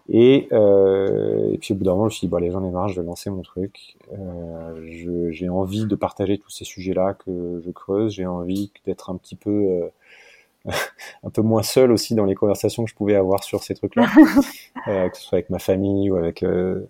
[0.10, 2.62] Et, euh, et puis au bout d'un moment, je me suis dit, bon, les gens
[2.62, 3.98] en ai marre, je vais lancer mon truc.
[4.14, 8.14] Euh, je- j'ai envie de partager tous ces sujets-là que je creuse.
[8.14, 9.88] J'ai envie d'être un petit peu, euh,
[11.24, 14.08] un peu moins seul aussi dans les conversations que je pouvais avoir sur ces trucs-là,
[14.88, 16.86] euh, que ce soit avec ma famille ou avec, euh,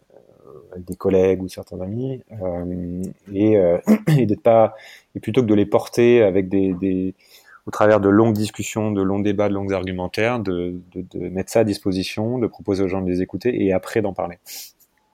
[0.71, 3.77] avec des collègues ou certains amis, euh, et, euh,
[4.17, 4.75] et d'être pas,
[5.15, 7.15] et plutôt que de les porter avec des, des
[7.67, 11.51] au travers de longues discussions, de longs débats, de longs argumentaires, de, de, de mettre
[11.51, 14.39] ça à disposition, de proposer aux gens de les écouter et après d'en parler.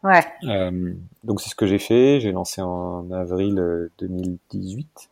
[0.04, 0.22] Ouais.
[0.44, 2.20] Euh, donc c'est ce que j'ai fait.
[2.20, 5.10] J'ai lancé en avril euh, 2018,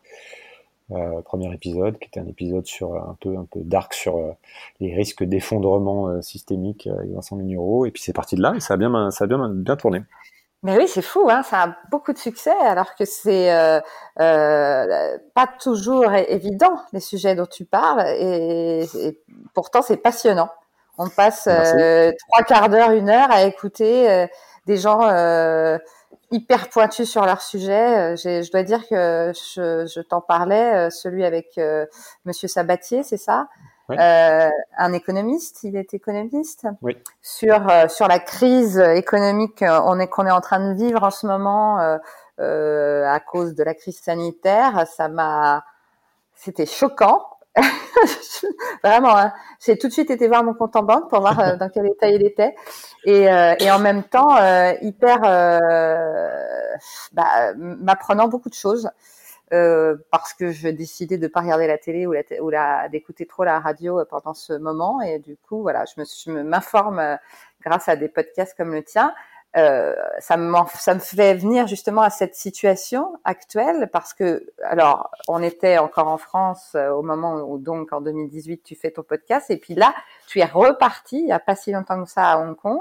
[0.92, 4.18] euh, premier épisode, qui était un épisode sur euh, un peu un peu dark sur
[4.18, 4.30] euh,
[4.78, 7.86] les risques d'effondrement euh, systémique euh, avec Vincent Mignereau.
[7.86, 10.02] Et puis c'est parti de là et ça a bien ça a bien bien tourné.
[10.62, 13.80] Mais oui, c'est fou, hein, ça a beaucoup de succès, alors que c'est euh,
[14.20, 19.20] euh, pas toujours évident les sujets dont tu parles, et, et
[19.54, 20.50] pourtant c'est passionnant.
[20.98, 24.26] On passe euh, trois quarts d'heure, une heure à écouter euh,
[24.66, 25.78] des gens euh,
[26.30, 28.14] hyper pointus sur leur sujet.
[28.16, 31.58] Je dois dire que je, je t'en parlais, celui avec
[32.24, 33.48] Monsieur Sabatier, c'est ça?
[33.92, 33.98] Oui.
[34.00, 36.96] Euh, Un économiste, il est économiste Oui.
[37.20, 41.02] sur euh, sur la crise économique euh, on est qu'on est en train de vivre
[41.04, 41.98] en ce moment euh,
[42.40, 44.86] euh, à cause de la crise sanitaire.
[44.86, 45.64] Ça m'a,
[46.34, 47.28] c'était choquant.
[48.82, 49.32] Vraiment, hein.
[49.64, 52.08] j'ai tout de suite été voir mon compte en banque pour voir dans quel état
[52.08, 52.54] il était,
[53.04, 55.58] et, euh, et en même temps euh, hyper, euh,
[57.12, 58.88] bah, m'apprenant beaucoup de choses.
[59.52, 63.26] Euh, parce que je décidais de pas regarder la télé ou, la ou la, d'écouter
[63.26, 65.02] trop la radio euh, pendant ce moment.
[65.02, 67.16] Et du coup voilà je me m'informe euh,
[67.62, 69.12] grâce à des podcasts comme le tien.
[69.58, 75.10] Euh, ça me ça me fait venir justement à cette situation actuelle parce que alors
[75.28, 79.50] on était encore en France au moment où donc en 2018 tu fais ton podcast.
[79.50, 79.94] Et puis là
[80.28, 82.80] tu es reparti il y a pas si longtemps que ça à Hong Kong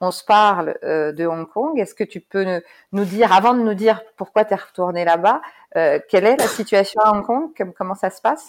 [0.00, 1.78] on se parle euh, de Hong Kong.
[1.78, 2.60] Est-ce que tu peux
[2.92, 5.40] nous dire, avant de nous dire pourquoi tu es retourné là-bas,
[5.76, 7.50] euh, quelle est la situation à Hong Kong?
[7.56, 8.48] Comme- Comment ça se passe?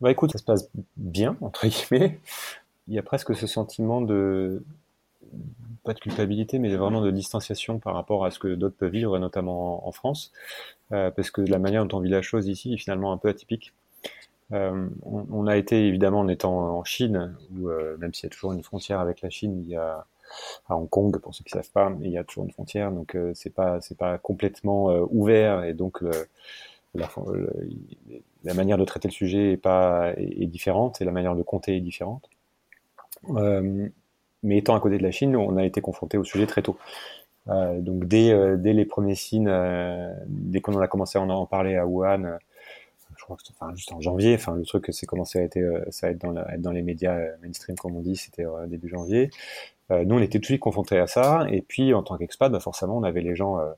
[0.00, 2.20] Bah écoute, ça se passe bien entre guillemets.
[2.88, 4.62] Il y a presque ce sentiment de
[5.84, 9.18] pas de culpabilité, mais vraiment de distanciation par rapport à ce que d'autres peuvent vivre,
[9.18, 10.32] notamment en, France,
[10.92, 13.28] euh, parce que la manière dont on vit la chose ici est finalement un peu
[13.28, 13.72] atypique.
[14.50, 18.62] On, a été évidemment en étant en Chine, où même s'il y a toujours une
[18.62, 20.06] frontière avec la Chine, il y a
[20.68, 23.14] à Hong Kong pour ceux qui savent pas, il y a toujours une frontière, donc
[23.14, 26.02] euh, c'est pas c'est pas complètement euh, ouvert et donc
[26.94, 31.76] la, manière de traiter le sujet est pas est, différente et la manière de compter
[31.76, 32.28] est différente.
[33.30, 33.88] Euh,
[34.42, 36.76] mais étant à côté de la Chine, on a été confronté au sujet très tôt.
[37.48, 39.52] Euh, donc dès, dès les premiers signes,
[40.26, 42.38] dès qu'on a commencé à en, parler à Wuhan,
[43.16, 45.58] je crois que enfin, juste en janvier, enfin le truc c'est commencé à être,
[45.90, 49.30] ça dans, les médias mainstream comme on dit, c'était début janvier.
[49.90, 52.50] Euh, nous on était tout de suite confrontés à ça, et puis en tant qu'expat,
[52.50, 53.72] bah, forcément on avait les gens, euh,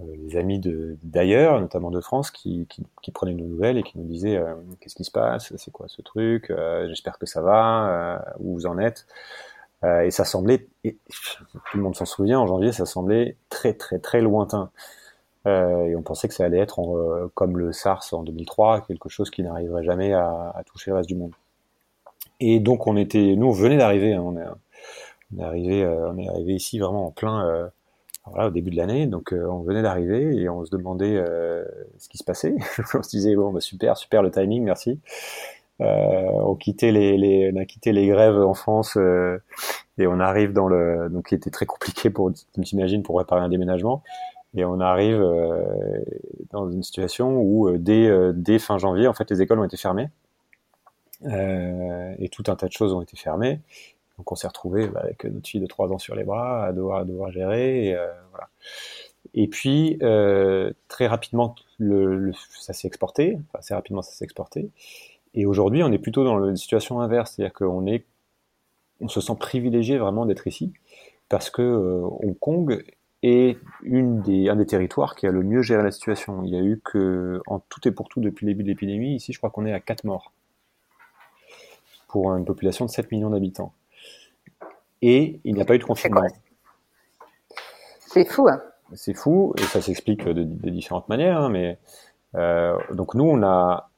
[0.00, 0.60] euh, les amis
[1.02, 2.66] d'ailleurs, notamment de France, qui,
[3.12, 4.40] prenaient nos nouvelles et qui nous disaient
[4.80, 6.52] qu'est-ce qui se passe, c'est quoi ce truc,
[6.86, 9.06] j'espère que ça va, où vous en êtes?
[9.82, 14.20] Et ça semblait, tout le monde s'en souvient, en janvier, ça semblait très très très
[14.20, 14.70] lointain.
[15.46, 19.42] Et on pensait que ça allait être comme le SARS en 2003, quelque chose qui
[19.42, 21.32] n'arriverait jamais à, toucher le reste du monde.
[22.38, 24.46] Et donc on était, nous on venait d'arriver, hein, est,
[25.34, 27.68] on est arrivé, euh, on est arrivé ici vraiment en plein, euh,
[28.26, 31.22] voilà, au début de l'année, donc euh, on venait d'arriver et on se demandait
[31.98, 32.54] ce qui se passait.
[32.94, 35.00] on se disait bon bah super, super le timing, merci.
[35.80, 39.42] Euh, on quittait les, les, on a quitté les grèves en France euh,
[39.96, 43.40] et on arrive dans le, donc qui était très compliqué pour, tu t'imagines, pour réparer
[43.40, 44.02] un déménagement.
[44.54, 46.02] Et on arrive euh,
[46.50, 50.08] dans une situation où dès, dès fin janvier, en fait, les écoles ont été fermées
[51.22, 53.60] et tout un tas de choses ont été fermées.
[54.20, 56.72] Donc on s'est retrouvé bah, avec notre fille de 3 ans sur les bras à
[56.74, 57.86] devoir, gérer.
[57.86, 61.54] Et, euh, puis euh, très rapidement,
[62.60, 63.38] ça s'est exporté.
[63.54, 64.68] Assez rapidement, ça s'est exporté.
[65.32, 68.04] Et aujourd'hui, on est plutôt dans une situation inverse, c'est-à-dire qu'on est,
[69.00, 70.74] on se sent privilégié vraiment d'être ici.
[71.30, 72.84] parce que Hong Kong
[73.22, 73.56] est
[73.86, 76.42] un des territoires qui a le mieux géré la situation.
[76.44, 79.14] Il y a eu que, en tout et pour tout, depuis le début de l'épidémie,
[79.14, 80.30] ici, je crois qu'on est à 4 morts
[82.06, 83.72] pour une population de 7 millions d'habitants.
[85.02, 86.22] Et il n'y a pas eu de confinement.
[87.98, 88.60] C'est fou, hein.
[88.94, 91.78] C'est fou, et ça s'explique de, différentes manières, hein, mais
[92.34, 93.90] euh, donc nous, on a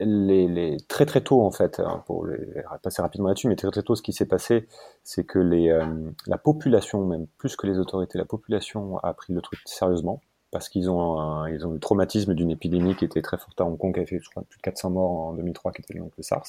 [0.00, 2.38] les, les, très très tôt en fait, hein, pour les,
[2.82, 4.66] passer rapidement là-dessus, mais très très tôt, ce qui s'est passé,
[5.02, 5.84] c'est que les, euh,
[6.26, 10.22] la population, même plus que les autorités, la population a pris le truc sérieusement
[10.54, 13.92] parce qu'ils ont ont le traumatisme d'une épidémie qui était très forte à Hong Kong,
[13.92, 16.46] qui avait fait plus de 400 morts en 2003, qui était donc le SARS.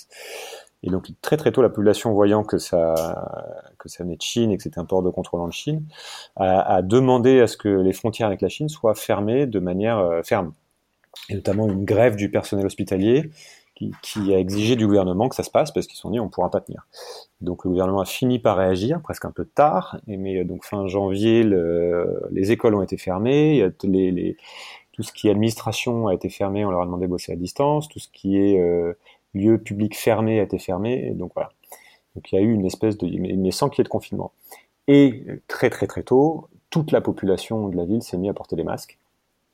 [0.83, 2.93] Et donc très très tôt, la population, voyant que ça
[3.99, 5.83] venait de Chine et que c'était un port de contrôle en Chine,
[6.35, 9.97] a, a, demandé à ce que les frontières avec la Chine soient fermées de manière
[9.97, 10.53] euh, ferme,
[11.29, 13.31] et notamment une grève du personnel hospitalier
[13.75, 16.29] qui, a exigé du gouvernement que ça se passe parce qu'ils se sont dit on
[16.29, 16.87] pourra pas tenir.
[17.41, 20.87] Donc le gouvernement a fini par réagir, presque un peu tard, et mais donc fin
[20.87, 24.37] janvier, le, les écoles ont été fermées, les, les,
[24.93, 27.35] tout ce qui est administration a été fermé, on leur a demandé de bosser à
[27.35, 28.93] distance, tout ce qui est euh,
[29.33, 31.51] lieu public fermé a été fermé, et donc voilà.
[32.15, 34.31] Donc il y a eu une espèce de, mais sans qu'il y ait de confinement.
[34.87, 38.55] Et très très très tôt, toute la population de la ville s'est mise à porter
[38.55, 38.97] des masques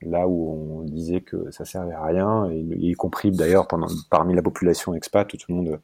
[0.04, 3.68] là où on disait que ça servait à rien, y compris d'ailleurs
[4.10, 5.80] parmi la population expat, tout le monde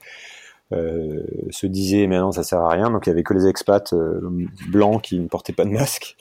[0.74, 3.48] euh, se disait mais non ça sert à rien, donc il y avait que les
[3.48, 4.20] expats euh,
[4.70, 6.18] blancs qui ne portaient pas de masque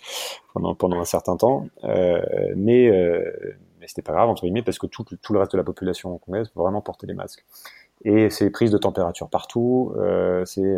[0.79, 2.21] pendant un certain temps, euh,
[2.57, 5.65] mais euh, mais c'était pas grave entre guillemets parce que tout, le reste de la
[5.65, 7.45] population hongkongaise vraiment portait des masques.
[8.05, 10.77] Et c'est prises de température partout, euh, c'est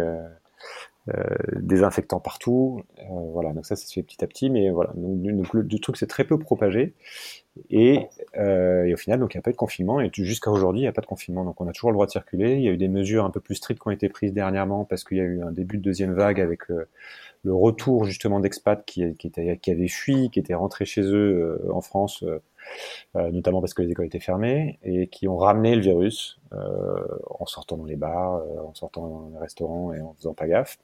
[1.08, 1.24] euh,
[1.56, 2.82] désinfectants partout.
[2.98, 4.92] Euh, voilà, donc ça, ça se fait petit à petit, mais voilà.
[4.94, 6.94] Donc, le, truc, c'est très peu propagé.
[7.70, 10.00] Et, euh, et, au final, donc il n'y a pas de confinement.
[10.00, 11.44] Et jusqu'à aujourd'hui, il n'y a pas de confinement.
[11.44, 12.54] Donc on a toujours le droit de circuler.
[12.54, 14.84] Il y a eu des mesures un peu plus strictes qui ont été prises dernièrement
[14.84, 18.84] parce qu'il y a eu un début de deuxième vague avec le retour justement d'expats
[18.84, 22.24] qui, avaient fui, qui étaient rentrés chez eux en France
[23.14, 27.04] notamment parce que les écoles étaient fermées, et qui ont ramené le virus euh,
[27.38, 30.46] en sortant dans les bars, euh, en sortant dans les restaurants et en faisant pas
[30.46, 30.78] gaffe.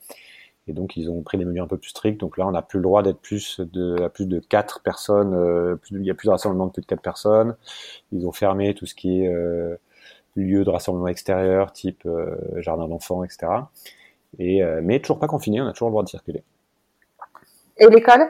[0.67, 2.21] Et donc ils ont pris des mesures un peu plus strictes.
[2.21, 5.79] Donc là, on n'a plus le droit d'être plus de à plus de quatre personnes.
[5.79, 7.57] plus il y a plus de rassemblement de plus de quatre personnes.
[8.13, 9.77] Ils ont fermé tout ce qui est euh,
[10.37, 12.09] lieu de rassemblement extérieur, type
[12.57, 13.47] jardin d'enfants, etc.
[14.39, 15.61] Et mais toujours pas confiné.
[15.61, 16.43] On a toujours le droit de circuler.
[17.77, 18.27] Et l'école?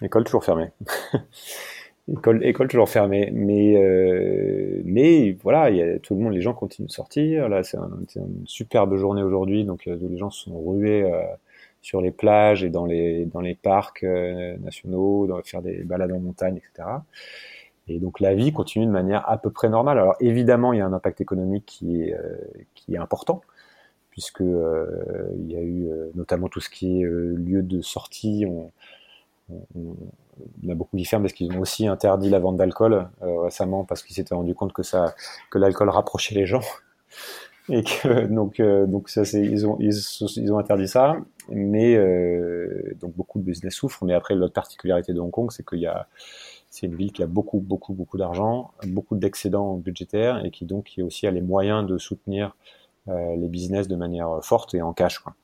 [0.00, 0.70] L'école toujours fermée.
[2.10, 6.40] École, école toujours fermée, mais euh, mais voilà, il y a, tout le monde, les
[6.40, 7.48] gens continuent de sortir.
[7.50, 11.22] Là, c'est un, une superbe journée aujourd'hui, donc euh, les gens se sont rués euh,
[11.82, 16.20] sur les plages et dans les dans les parcs euh, nationaux, faire des balades en
[16.20, 16.88] montagne, etc.
[17.88, 19.98] Et donc la vie continue de manière à peu près normale.
[19.98, 22.16] Alors évidemment, il y a un impact économique qui est
[22.74, 23.42] qui est important
[24.10, 28.46] puisque il y a eu notamment tout ce qui est lieu de sortie.
[28.46, 28.70] On,
[29.50, 29.94] on
[30.68, 34.02] a beaucoup qui ferment parce qu'ils ont aussi interdit la vente d'alcool euh, récemment parce
[34.02, 35.14] qu'ils s'étaient rendu compte que ça,
[35.50, 36.60] que l'alcool rapprochait les gens.
[37.70, 41.16] Et que donc euh, donc ça c'est ils ont ils, ont interdit ça.
[41.50, 44.04] Mais euh, donc beaucoup de business souffrent.
[44.04, 46.08] Mais après l'autre particularité de Hong Kong c'est qu'il y a
[46.70, 50.84] c'est une ville qui a beaucoup beaucoup beaucoup d'argent beaucoup d'excédents budgétaires et qui donc
[50.84, 52.56] qui aussi a les moyens de soutenir
[53.06, 55.34] les business de manière forte et en cash quoi.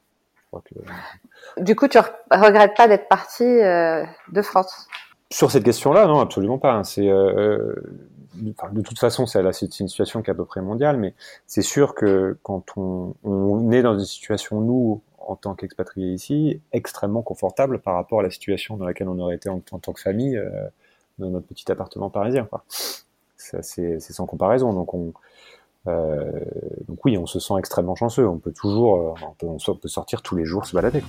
[1.58, 1.98] Du coup, tu
[2.30, 4.88] regrettes pas d'être parti euh, de France?
[5.30, 6.72] Sur cette question-là, non, absolument pas.
[6.72, 6.84] Hein.
[6.84, 7.74] C'est euh,
[8.34, 11.14] de toute façon, c'est une situation qui est à peu près mondiale, mais
[11.46, 16.60] c'est sûr que quand on, on, est dans une situation, nous, en tant qu'expatriés ici,
[16.72, 20.00] extrêmement confortable par rapport à la situation dans laquelle on aurait été en, tant que
[20.00, 20.50] famille euh,
[21.18, 22.48] dans notre petit appartement parisien.
[23.36, 24.72] C'est sans comparaison.
[24.72, 25.12] Donc on,
[25.86, 26.30] euh,
[26.88, 28.26] donc oui, on se sent extrêmement chanceux.
[28.26, 31.02] On peut toujours, euh, on peut, on peut sortir tous les jours se balader.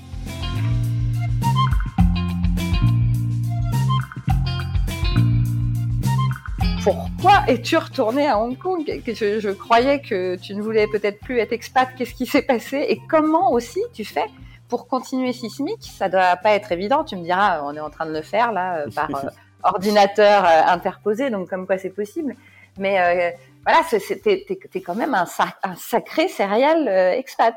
[6.83, 8.83] Pourquoi es-tu retourné à Hong Kong?
[9.07, 11.89] Je, je, croyais que tu ne voulais peut-être plus être expat.
[11.97, 12.85] Qu'est-ce qui s'est passé?
[12.89, 14.25] Et comment aussi tu fais
[14.67, 15.81] pour continuer sismique?
[15.81, 17.03] Ça doit pas être évident.
[17.03, 19.09] Tu me diras, on est en train de le faire là euh, par
[19.63, 22.35] ordinateur interposé, donc comme quoi c'est possible.
[22.77, 23.33] Mais
[23.65, 25.25] voilà, t'es es, quand même un,
[25.63, 27.55] un sacré céréal euh, expat.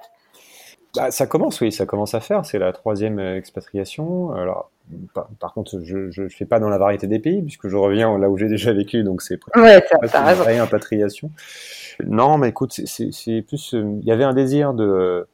[0.95, 2.45] Bah, ça commence, oui, ça commence à faire.
[2.47, 4.33] C'est la troisième euh, expatriation.
[4.33, 4.71] Alors,
[5.13, 8.31] par, contre, je ne fais pas dans la variété des pays, puisque je reviens là
[8.31, 11.31] où j'ai déjà vécu, donc c'est ouais, une impatriation.
[12.07, 13.75] Non, mais écoute, c'est plus...
[13.75, 15.27] Euh, il y avait un désir de...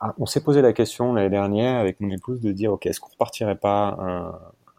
[0.00, 3.00] Ah, on s'est posé la question l'année dernière avec mon épouse de dire, ok, est-ce
[3.00, 4.28] qu'on repartirait pas un,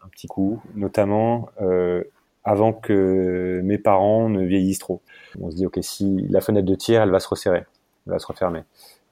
[0.04, 2.02] un, petit coup, notamment euh,
[2.44, 5.00] avant que mes parents ne vieillissent trop?
[5.40, 7.64] On se dit, ok, si la fenêtre de tir, elle va se resserrer,
[8.06, 8.62] elle va se refermer.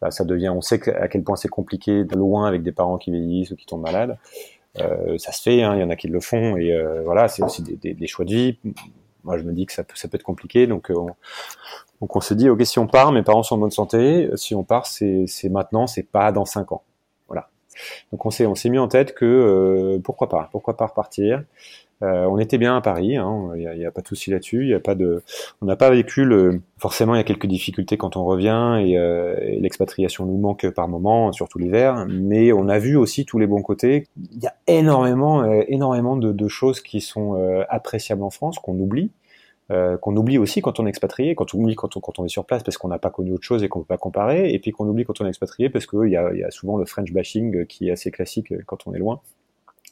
[0.03, 2.99] Là, ça devient, on sait à quel point c'est compliqué de loin avec des parents
[2.99, 4.19] qui vieillissent ou qui tombent malades.
[4.79, 7.29] Euh, ça se fait, hein, il y en a qui le font, et euh, voilà,
[7.29, 8.59] c'est aussi des, choix de vie.
[9.25, 11.09] Moi, je me dis que ça peut, être compliqué, donc on,
[12.01, 14.55] donc on se dit, ok, si on part, mes parents sont en bonne santé, si
[14.55, 16.83] on part, c'est maintenant, c'est pas dans cinq ans.
[17.29, 17.51] Voilà.
[18.13, 21.45] Donc on s'est mis en tête que pourquoi pas, pourquoi pas repartir.
[22.03, 24.67] Euh, on était bien à Paris, hein, il n'y a, a, pas de souci là-dessus.
[24.67, 25.23] Y a pas de,
[25.61, 26.63] on n'a pas vécu le.
[26.79, 30.89] Forcément, il y a quelques difficultés quand on revient et, euh, l'expatriation nous manque par
[30.89, 32.07] moment, surtout l'hiver.
[32.09, 34.07] Mais on a vu aussi tous les bons côtés.
[34.33, 38.59] Il y a énormément, euh, énormément de, de, choses qui sont euh, appréciables en France
[38.59, 39.11] qu'on oublie.
[39.71, 42.25] Euh, qu'on oublie aussi quand on est expatrié, quand on oublie quand on, quand on
[42.25, 43.99] est sur place parce qu'on n'a pas connu autre chose et qu'on ne peut pas
[43.99, 46.77] comparer, et puis qu'on oublie quand on est expatrié parce qu'il y y a souvent
[46.77, 49.21] le French bashing qui est assez classique quand on est loin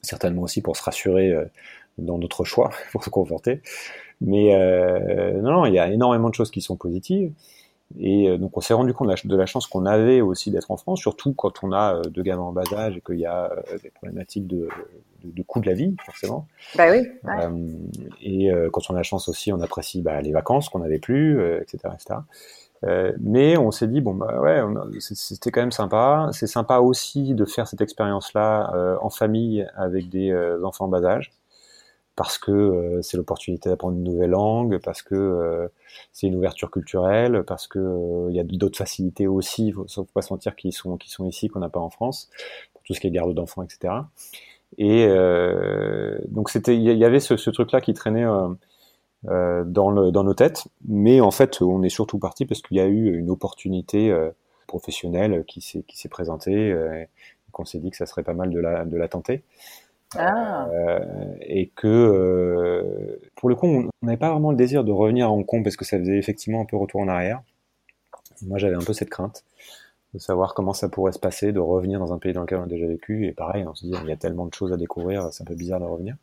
[0.03, 1.35] certainement aussi pour se rassurer
[1.99, 3.61] dans notre choix pour se conforter.
[4.21, 7.33] Mais euh, non, non, il y a énormément de choses qui sont positives.
[7.99, 10.77] Et euh, donc on s'est rendu compte de la, chance qu'on avait aussi d'être en
[10.77, 13.51] France, surtout quand on a euh, deux gamins en bas âge et qu'il y a
[13.83, 14.69] des problématiques de,
[15.25, 16.47] de, de, coût de la vie, forcément.
[16.77, 17.07] Bah oui.
[17.25, 17.45] Ouais.
[17.45, 17.67] Euh,
[18.21, 21.41] et quand on a la chance aussi, on apprécie bah, les vacances qu'on n'avait plus,
[21.61, 22.21] etc., etc.
[23.19, 24.63] Mais on s'est dit bon bah ouais,
[25.01, 26.29] c'était quand même sympa.
[26.33, 30.33] C'est sympa aussi de faire cette expérience-là en famille avec des
[30.63, 31.33] enfants en bas âge
[32.19, 35.69] parce que euh, c'est l'opportunité d'apprendre une nouvelle langue, parce que euh,
[36.13, 40.05] c'est une ouverture culturelle, parce que il euh, y a d'autres facilités aussi, il faut,
[40.13, 42.29] pas se mentir, qui sont qui sont ici qu'on n'a pas en France,
[42.75, 43.95] pour tout ce qui est garde d'enfants, etc.
[44.79, 45.07] Et
[46.29, 48.27] donc c'était, il y avait ce, ce truc-là qui traînait
[49.23, 52.81] dans, le, dans nos têtes, mais en fait on est surtout parti parce qu'il y
[52.81, 54.13] a eu une opportunité
[54.67, 57.07] professionnelle qui s'est présentée, et
[57.53, 59.45] qu'on s'est dit que ça serait pas mal de la de la tenter.
[60.17, 60.69] Ah.
[60.73, 65.27] Euh, et que euh, pour le coup, on n'avait pas vraiment le désir de revenir
[65.27, 67.43] à Hong Kong parce que ça faisait effectivement un peu retour en arrière.
[68.43, 69.45] Moi, j'avais un peu cette crainte
[70.15, 72.63] de savoir comment ça pourrait se passer, de revenir dans un pays dans lequel on
[72.63, 73.27] a déjà vécu.
[73.27, 75.47] Et pareil, on se dit, il y a tellement de choses à découvrir, c'est un
[75.47, 76.17] peu bizarre de revenir.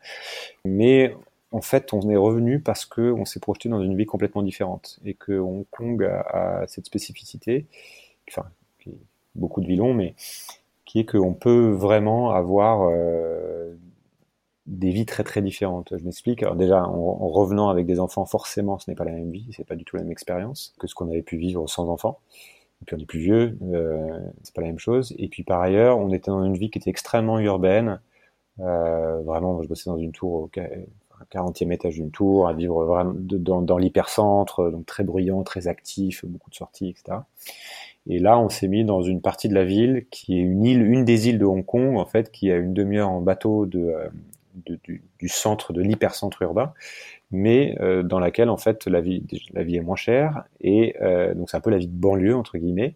[0.64, 1.16] Mais
[1.52, 5.00] en fait, on est revenu parce que on s'est projeté dans une vie complètement différente
[5.06, 7.68] et que Hong Kong a, a cette spécificité,
[8.30, 8.46] enfin,
[9.36, 10.16] beaucoup de villes ont, mais
[10.86, 13.45] qui est qu'on peut vraiment avoir euh,
[14.66, 15.94] des vies très très différentes.
[15.98, 16.42] Je m'explique.
[16.44, 19.48] Alors déjà, en, en, revenant avec des enfants, forcément, ce n'est pas la même vie,
[19.56, 22.20] c'est pas du tout la même expérience que ce qu'on avait pu vivre sans enfants.
[22.82, 25.14] Et puis on est plus vieux, euh, c'est pas la même chose.
[25.18, 28.00] Et puis par ailleurs, on était dans une vie qui était extrêmement urbaine.
[28.60, 30.50] Euh, vraiment, je bossais dans une tour au
[31.32, 36.26] 40e étage d'une tour, à vivre vraiment dans, dans l'hypercentre, donc très bruyant, très actif,
[36.26, 37.20] beaucoup de sorties, etc.
[38.08, 40.82] Et là, on s'est mis dans une partie de la ville qui est une île,
[40.84, 43.80] une des îles de Hong Kong, en fait, qui a une demi-heure en bateau de,
[43.80, 44.10] euh,
[44.66, 46.74] de du, du, centre, de l'hypercentre urbain,
[47.32, 50.46] mais euh, dans laquelle, en fait, la vie, la vie est moins chère.
[50.62, 52.96] Et euh, donc, c'est un peu la vie de banlieue, entre guillemets.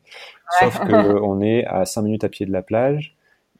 [0.59, 3.15] Sauf que on est à 5 minutes à pied de la plage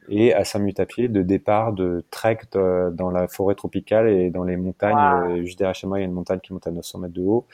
[0.10, 4.10] et à 5 minutes à pied de départ de trek de, dans la forêt tropicale
[4.10, 4.96] et dans les montagnes.
[4.96, 5.32] Wow.
[5.32, 7.14] Euh, juste derrière chez moi, il y a une montagne qui monte à 900 mètres
[7.14, 7.46] de haut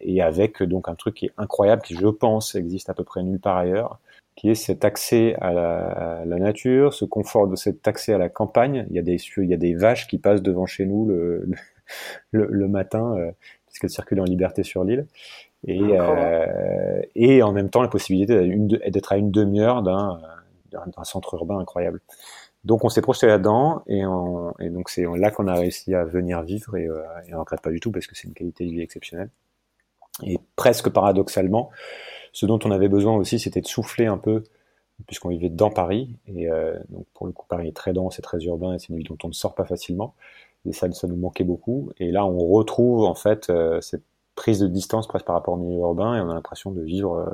[0.00, 3.22] et avec donc un truc qui est incroyable, qui je pense existe à peu près
[3.22, 3.98] nulle part ailleurs,
[4.36, 5.78] qui est cet accès à la,
[6.20, 8.86] à la nature, ce confort de cet accès à la campagne.
[8.90, 11.46] Il y a des il y a des vaches qui passent devant chez nous le
[12.30, 13.30] le, le matin euh,
[13.66, 15.06] puisqu'elles circulent en liberté sur l'île.
[15.66, 18.34] Et, euh, et en même temps la possibilité
[18.88, 20.18] d'être à une demi-heure d'un
[21.04, 22.00] centre urbain incroyable.
[22.64, 24.02] Donc on s'est projeté là-dedans et,
[24.60, 27.60] et donc c'est là qu'on a réussi à venir vivre et, euh, et on regrette
[27.60, 29.30] pas du tout parce que c'est une qualité de vie exceptionnelle.
[30.22, 31.70] Et presque paradoxalement,
[32.32, 34.44] ce dont on avait besoin aussi, c'était de souffler un peu,
[35.06, 36.16] puisqu'on vivait dans Paris.
[36.26, 38.88] Et euh, donc pour le coup, Paris est très dense, c'est très urbain, et c'est
[38.88, 40.14] une ville dont on ne sort pas facilement.
[40.66, 41.90] Et ça, ça nous manquait beaucoup.
[41.98, 45.58] Et là, on retrouve en fait euh, cette prise de distance presque par rapport au
[45.58, 47.30] milieu urbain, et on a l'impression de vivre euh,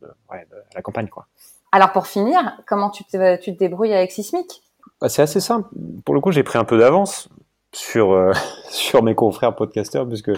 [0.00, 1.26] de, ouais, de la campagne, quoi.
[1.72, 4.62] Alors pour finir, comment tu te, tu te débrouilles avec Sismic?
[5.00, 5.68] Bah, C'est assez simple.
[6.04, 7.28] Pour le coup, j'ai pris un peu d'avance
[7.72, 8.32] sur euh,
[8.70, 10.36] sur mes confrères podcasteurs puisque euh,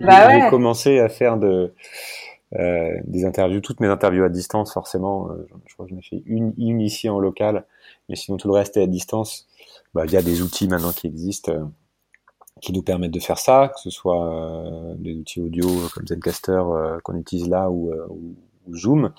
[0.00, 0.50] bah j'ai ouais.
[0.50, 1.72] commencé à faire de
[2.56, 5.30] euh, des interviews, toutes mes interviews à distance forcément.
[5.30, 7.64] Euh, je crois que j'en ai fait une, une ici en local,
[8.08, 9.46] mais sinon tout le reste est à distance.
[9.94, 11.64] Bah, il y a des outils maintenant qui existent euh,
[12.60, 16.62] qui nous permettent de faire ça, que ce soit des outils audio comme Zencaster
[17.02, 19.12] qu'on utilise là ou, ou, Zoom.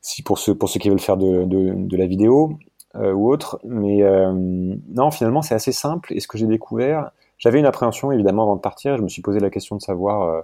[0.00, 2.56] Si pour ceux pour ceux qui veulent faire de, de, de la vidéo,
[2.98, 3.60] euh, ou autre.
[3.64, 6.12] Mais euh, non, finalement, c'est assez simple.
[6.14, 8.96] Et ce que j'ai découvert, j'avais une appréhension évidemment avant de partir.
[8.96, 10.40] Je me suis posé la question de savoir euh,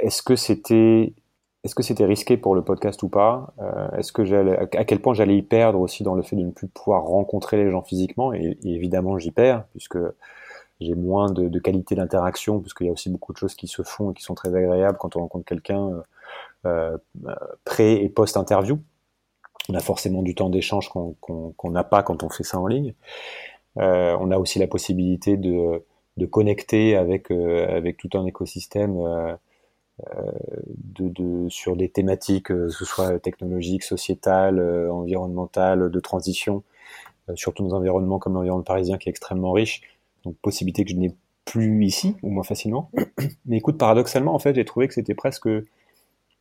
[0.00, 1.12] est-ce que c'était
[1.64, 3.54] est-ce que c'était risqué pour le podcast ou pas?
[3.96, 6.50] Est-ce que j'allais à quel point j'allais y perdre aussi dans le fait de ne
[6.50, 8.32] plus pouvoir rencontrer les gens physiquement?
[8.32, 9.98] Et, évidemment j'y perds puisque
[10.80, 14.10] j'ai moins de, qualité d'interaction puisqu'il y a aussi beaucoup de choses qui se font
[14.10, 16.02] et qui sont très agréables quand on rencontre quelqu'un
[17.64, 18.78] pré et post interview.
[19.68, 22.94] On a forcément du temps d'échange qu'on n'a pas quand on fait ça en ligne.
[23.76, 25.84] on a aussi la possibilité de,
[26.16, 29.38] de connecter avec avec tout un écosystème
[29.98, 34.60] de, de, sur des thématiques, que ce soit technologiques, sociétales,
[34.90, 36.62] environnementales, de transition,
[37.34, 39.82] surtout dans un environnement comme l'environnement parisien qui est extrêmement riche.
[40.24, 42.90] Donc possibilité que je n'ai plus ici, ou moins facilement.
[43.46, 45.48] Mais écoute, paradoxalement, en fait, j'ai trouvé que c'était presque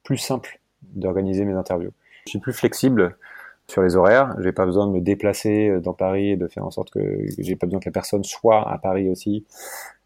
[0.03, 1.91] plus simple d'organiser mes interviews.
[2.26, 3.17] Je suis plus flexible
[3.72, 4.36] sur les horaires.
[4.39, 6.99] J'ai pas besoin de me déplacer dans Paris et de faire en sorte que
[7.38, 9.45] j'ai pas besoin que la personne soit à Paris aussi.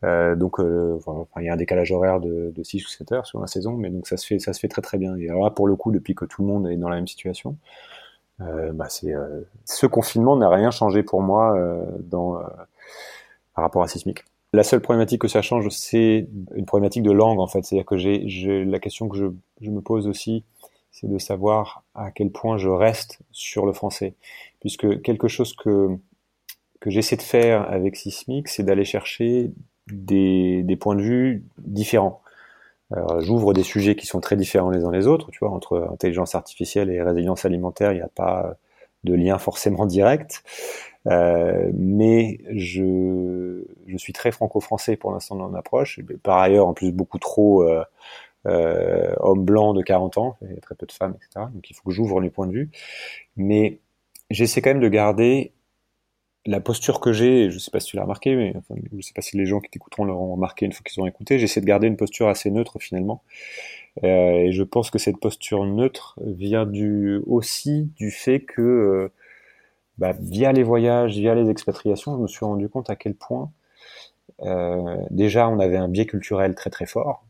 [0.03, 0.99] Euh, donc, euh,
[1.37, 3.73] il y a un décalage horaire de, de 6 ou 7 heures sur la saison,
[3.73, 5.15] mais donc ça se fait, ça se fait très très bien.
[5.17, 7.07] Et alors là, pour le coup, depuis que tout le monde est dans la même
[7.07, 7.57] situation,
[8.41, 12.33] euh, bah c'est euh, ce confinement n'a rien changé pour moi euh, dans
[13.53, 14.25] par rapport à Sismic.
[14.53, 17.63] La seule problématique que ça change, c'est une problématique de langue en fait.
[17.63, 19.25] C'est-à-dire que j'ai la question que je,
[19.61, 20.43] je me pose aussi,
[20.95, 24.15] c'est de savoir à quel point je reste sur le français,
[24.61, 25.89] puisque quelque chose que
[26.79, 29.51] que j'essaie de faire avec Sismic, c'est d'aller chercher
[29.87, 32.21] des, des, points de vue différents.
[33.19, 36.35] J'ouvre des sujets qui sont très différents les uns les autres, tu vois, entre intelligence
[36.35, 38.55] artificielle et résilience alimentaire, il n'y a pas
[39.03, 40.43] de lien forcément direct.
[41.07, 45.99] Euh, mais je, je suis très franco-français pour l'instant dans mon approche.
[46.23, 47.83] Par ailleurs, en plus, beaucoup trop euh,
[48.45, 51.47] euh, homme blanc de 40 ans, il y a très peu de femmes, etc.
[51.53, 52.69] Donc il faut que j'ouvre les points de vue.
[53.37, 53.79] Mais
[54.29, 55.51] j'essaie quand même de garder
[56.45, 58.53] la posture que j'ai, je sais pas si tu l'as remarqué, mais
[58.95, 61.39] je sais pas si les gens qui t'écouteront l'auront remarqué une fois qu'ils ont écouté,
[61.39, 63.23] j'essaie de garder une posture assez neutre finalement.
[64.03, 69.13] Euh, et je pense que cette posture neutre vient du, aussi du fait que euh,
[69.97, 73.51] bah, via les voyages, via les expatriations, je me suis rendu compte à quel point
[75.11, 77.23] déjà on avait un biais culturel très très fort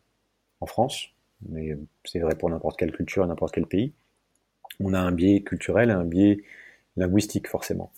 [0.62, 1.10] en France,
[1.50, 3.94] mais c'est vrai pour n'importe quelle culture, n'importe quel pays.
[4.80, 6.40] On a un biais culturel un biais
[6.98, 7.92] linguistique forcément,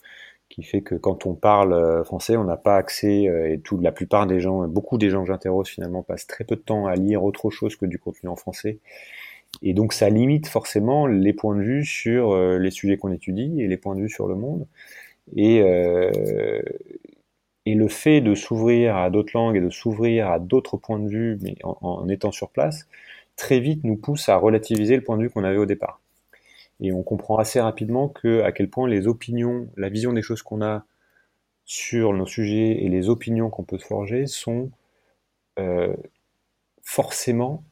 [0.48, 3.78] qui fait que quand on parle euh, français, on n'a pas accès, euh, et tout,
[3.80, 6.86] la plupart des gens, beaucoup des gens que j'interroge finalement passent très peu de temps
[6.86, 8.78] à lire autre chose que du contenu en français.
[9.62, 13.60] Et donc ça limite forcément les points de vue sur euh, les sujets qu'on étudie
[13.60, 14.66] et les points de vue sur le monde.
[15.36, 16.60] Et, euh,
[17.68, 21.08] et le fait de s'ouvrir à d'autres langues et de s'ouvrir à d'autres points de
[21.08, 22.88] vue, mais en, en, étant sur place,
[23.36, 26.00] très vite nous pousse à relativiser le point de vue qu'on avait au départ.
[26.80, 30.42] Et on comprend assez rapidement que à quel point les opinions, la vision des choses
[30.42, 30.84] qu'on a
[31.66, 34.70] sur nos sujets et les opinions qu'on peut forger sont
[35.58, 35.94] euh,
[36.82, 37.64] forcément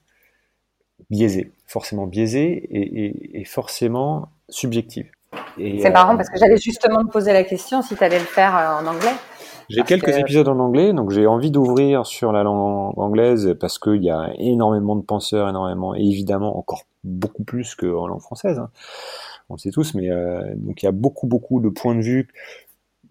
[1.08, 5.10] biaisée, forcément biaisée et, et, et forcément subjective.
[5.56, 8.26] C'est euh, marrant parce que j'allais justement te poser la question si tu allais le
[8.26, 9.14] faire euh, en anglais.
[9.68, 10.20] J'ai quelques que...
[10.20, 14.32] épisodes en anglais, donc j'ai envie d'ouvrir sur la langue anglaise parce qu'il y a
[14.38, 18.58] énormément de penseurs, énormément, et évidemment encore beaucoup plus qu'en langue française.
[18.58, 18.70] Hein.
[19.48, 22.00] On le sait tous, mais euh, donc il y a beaucoup beaucoup de points de
[22.00, 22.28] vue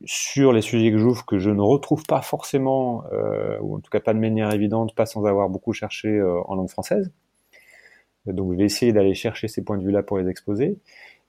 [0.04, 3.90] sur les sujets que j'ouvre que je ne retrouve pas forcément, euh, ou en tout
[3.90, 7.12] cas pas de manière évidente, pas sans avoir beaucoup cherché euh, en langue française.
[8.26, 10.80] Donc je vais essayer d'aller chercher ces points de vue-là pour les exposer.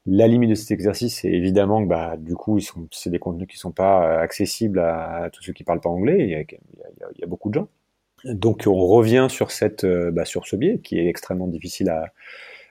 [0.07, 2.59] La limite de cet exercice, c'est évidemment que bah, du coup,
[2.93, 6.17] c'est des contenus qui sont pas euh, accessibles à, tous ceux qui parlent pas anglais.
[6.21, 7.69] Il y, a, y y a, beaucoup de gens.
[8.25, 12.13] Donc on revient sur cette, euh, bah, sur ce biais qui est extrêmement difficile à,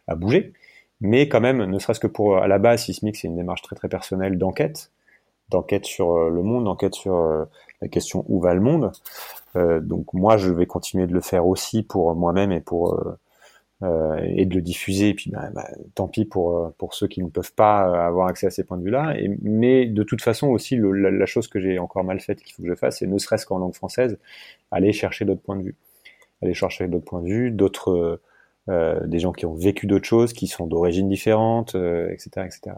[0.08, 0.54] à bouger.
[1.02, 3.76] Mais quand même, ne serait-ce que pour à la base, Sismic, c'est une démarche très
[3.76, 4.92] très personnelle d'enquête,
[5.50, 7.48] d'enquête sur euh, le monde, d'enquête sur
[7.82, 8.92] la question où va le monde.
[9.56, 13.18] Euh, donc moi, je vais continuer de le faire aussi pour moi-même et pour euh,
[14.24, 15.10] et de le diffuser.
[15.10, 18.08] Et puis, bah, bah, tant pis pour euh, pour ceux qui ne peuvent pas euh,
[18.08, 19.16] avoir accès à ces points de vue-là.
[19.42, 22.70] Mais de toute façon aussi, la, chose que j'ai encore mal faite qu'il faut que
[22.70, 24.18] je fasse, c'est ne serait-ce qu'en langue française,
[24.72, 25.76] aller chercher d'autres points de vue,
[26.42, 28.20] aller chercher d'autres points de vue, d'autres
[28.68, 32.78] euh, des gens qui ont vécu d'autres choses, qui sont d'origines différentes, euh, etc., etc.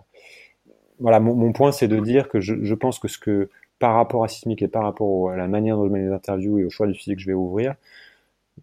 [1.00, 3.50] Voilà, mon, point, c'est de dire que je, pense que ce que
[3.80, 6.60] par rapport à Sismic et par rapport à la manière dont je mets les interviews
[6.60, 7.76] et au choix du sujet que je vais ouvrir,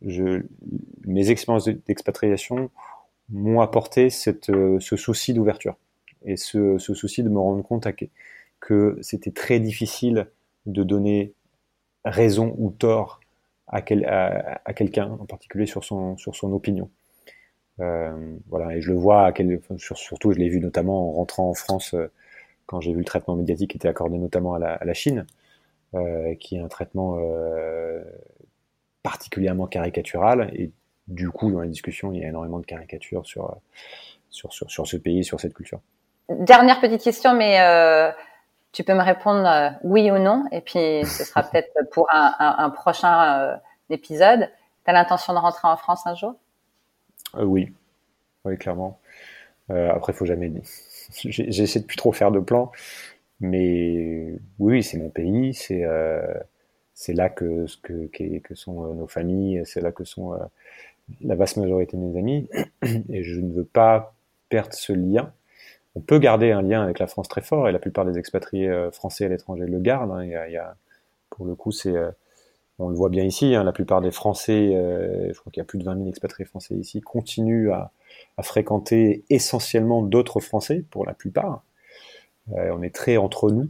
[0.02, 0.42] je,
[1.06, 2.70] mes expériences d'expatriation
[3.30, 5.76] m'ont apporté cette, euh, ce souci d'ouverture
[6.24, 7.86] et ce, ce, souci de me rendre compte
[8.60, 10.28] que, c'était très difficile
[10.66, 11.34] de donner
[12.04, 13.20] raison ou tort
[13.66, 16.90] à, quel, à, quelqu'un, en particulier sur son, sur son opinion.
[17.80, 21.12] Euh, voilà, et je le vois, à quel, sur, surtout je l'ai vu notamment en
[21.12, 22.10] rentrant en France euh,
[22.66, 25.26] quand j'ai vu le traitement médiatique qui était accordé notamment à la, à la Chine,
[25.94, 28.02] euh, qui est un traitement euh,
[29.04, 30.72] particulièrement caricatural et
[31.06, 33.56] du coup dans les discussions il y a énormément de caricatures sur
[34.34, 35.80] sur, sur, sur ce pays, sur cette culture.
[36.28, 38.10] Dernière petite question, mais euh,
[38.72, 42.34] tu peux me répondre euh, oui ou non, et puis ce sera peut-être pour un,
[42.38, 43.56] un, un prochain euh,
[43.90, 44.50] épisode.
[44.84, 46.34] Tu as l'intention de rentrer en France un jour?
[47.38, 47.72] Oui.
[48.44, 48.98] oui, clairement.
[49.70, 50.52] Après, faut jamais.
[51.10, 52.70] J'essaie de plus trop faire de plans,
[53.40, 55.84] mais oui, c'est mon pays, c'est
[56.94, 60.38] c'est là que, que, que, sont euh, nos familles, c'est là que sont euh,
[61.20, 62.48] la vaste majorité de mes amis,
[63.10, 64.14] et je ne veux pas
[64.48, 65.32] perdre ce lien.
[65.96, 68.68] On peut garder un lien avec la France très fort, et la plupart des expatriés
[68.68, 70.12] euh, français à l'étranger le gardent.
[70.12, 70.24] Hein.
[70.24, 70.76] Il, y a, y a,
[71.30, 71.94] pour le coup, c'est
[72.80, 75.64] on le voit bien ici, hein, la plupart des Français, je crois qu'il y a
[75.64, 77.92] plus de 20 000 expatriés français ici, continuent à,
[78.36, 81.62] à fréquenter essentiellement d'autres Français, pour la plupart.
[82.48, 83.68] On est très entre nous,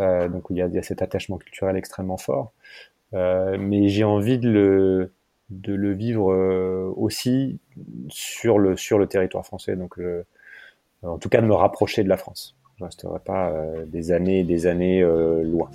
[0.00, 2.52] euh, donc il y, a, il y, a, cet attachement culturel extrêmement fort.
[3.14, 5.12] Euh, mais j'ai envie de le,
[5.50, 7.58] de le vivre euh, aussi
[8.08, 9.98] sur le, sur le territoire français, donc
[11.02, 12.56] en tout cas de me rapprocher de la France.
[12.78, 13.54] Je ne resterai pas
[13.86, 15.70] des années et des années loin.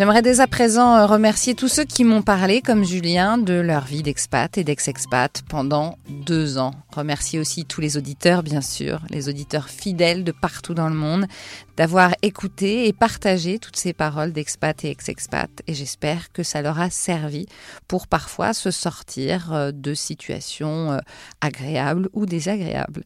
[0.00, 3.84] J'aimerais dès à présent euh, remercier tous ceux qui m'ont parlé, comme Julien, de leur
[3.84, 6.70] vie d'expat et d'ex-expat pendant deux ans.
[6.96, 11.26] Remercier aussi tous les auditeurs, bien sûr, les auditeurs fidèles de partout dans le monde,
[11.80, 15.48] d'avoir écouté et partagé toutes ces paroles d'expat et ex-expat.
[15.66, 17.46] Et j'espère que ça leur a servi
[17.88, 20.98] pour parfois se sortir euh, de situations euh,
[21.40, 23.04] agréables ou désagréables.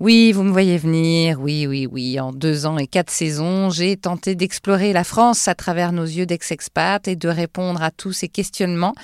[0.00, 1.40] Oui, vous me voyez venir.
[1.40, 2.20] Oui, oui, oui.
[2.20, 6.26] En deux ans et quatre saisons, j'ai tenté d'explorer la France à travers nos yeux
[6.26, 8.94] d'ex-expat et de répondre à tous ces questionnements.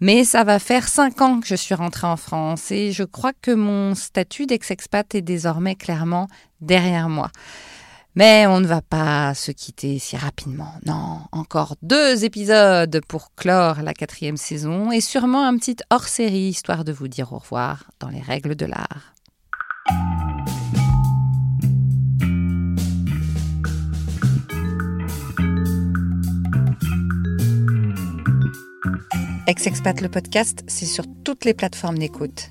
[0.00, 3.34] Mais ça va faire cinq ans que je suis rentrée en France et je crois
[3.34, 6.26] que mon statut d'ex-expat est désormais clairement
[6.62, 7.30] derrière moi.
[8.14, 10.74] Mais on ne va pas se quitter si rapidement.
[10.84, 16.84] Non, encore deux épisodes pour clore la quatrième saison et sûrement un petit hors-série histoire
[16.84, 19.14] de vous dire au revoir dans les règles de l'art.
[29.46, 32.50] Ex-Expat le podcast, c'est sur toutes les plateformes d'écoute.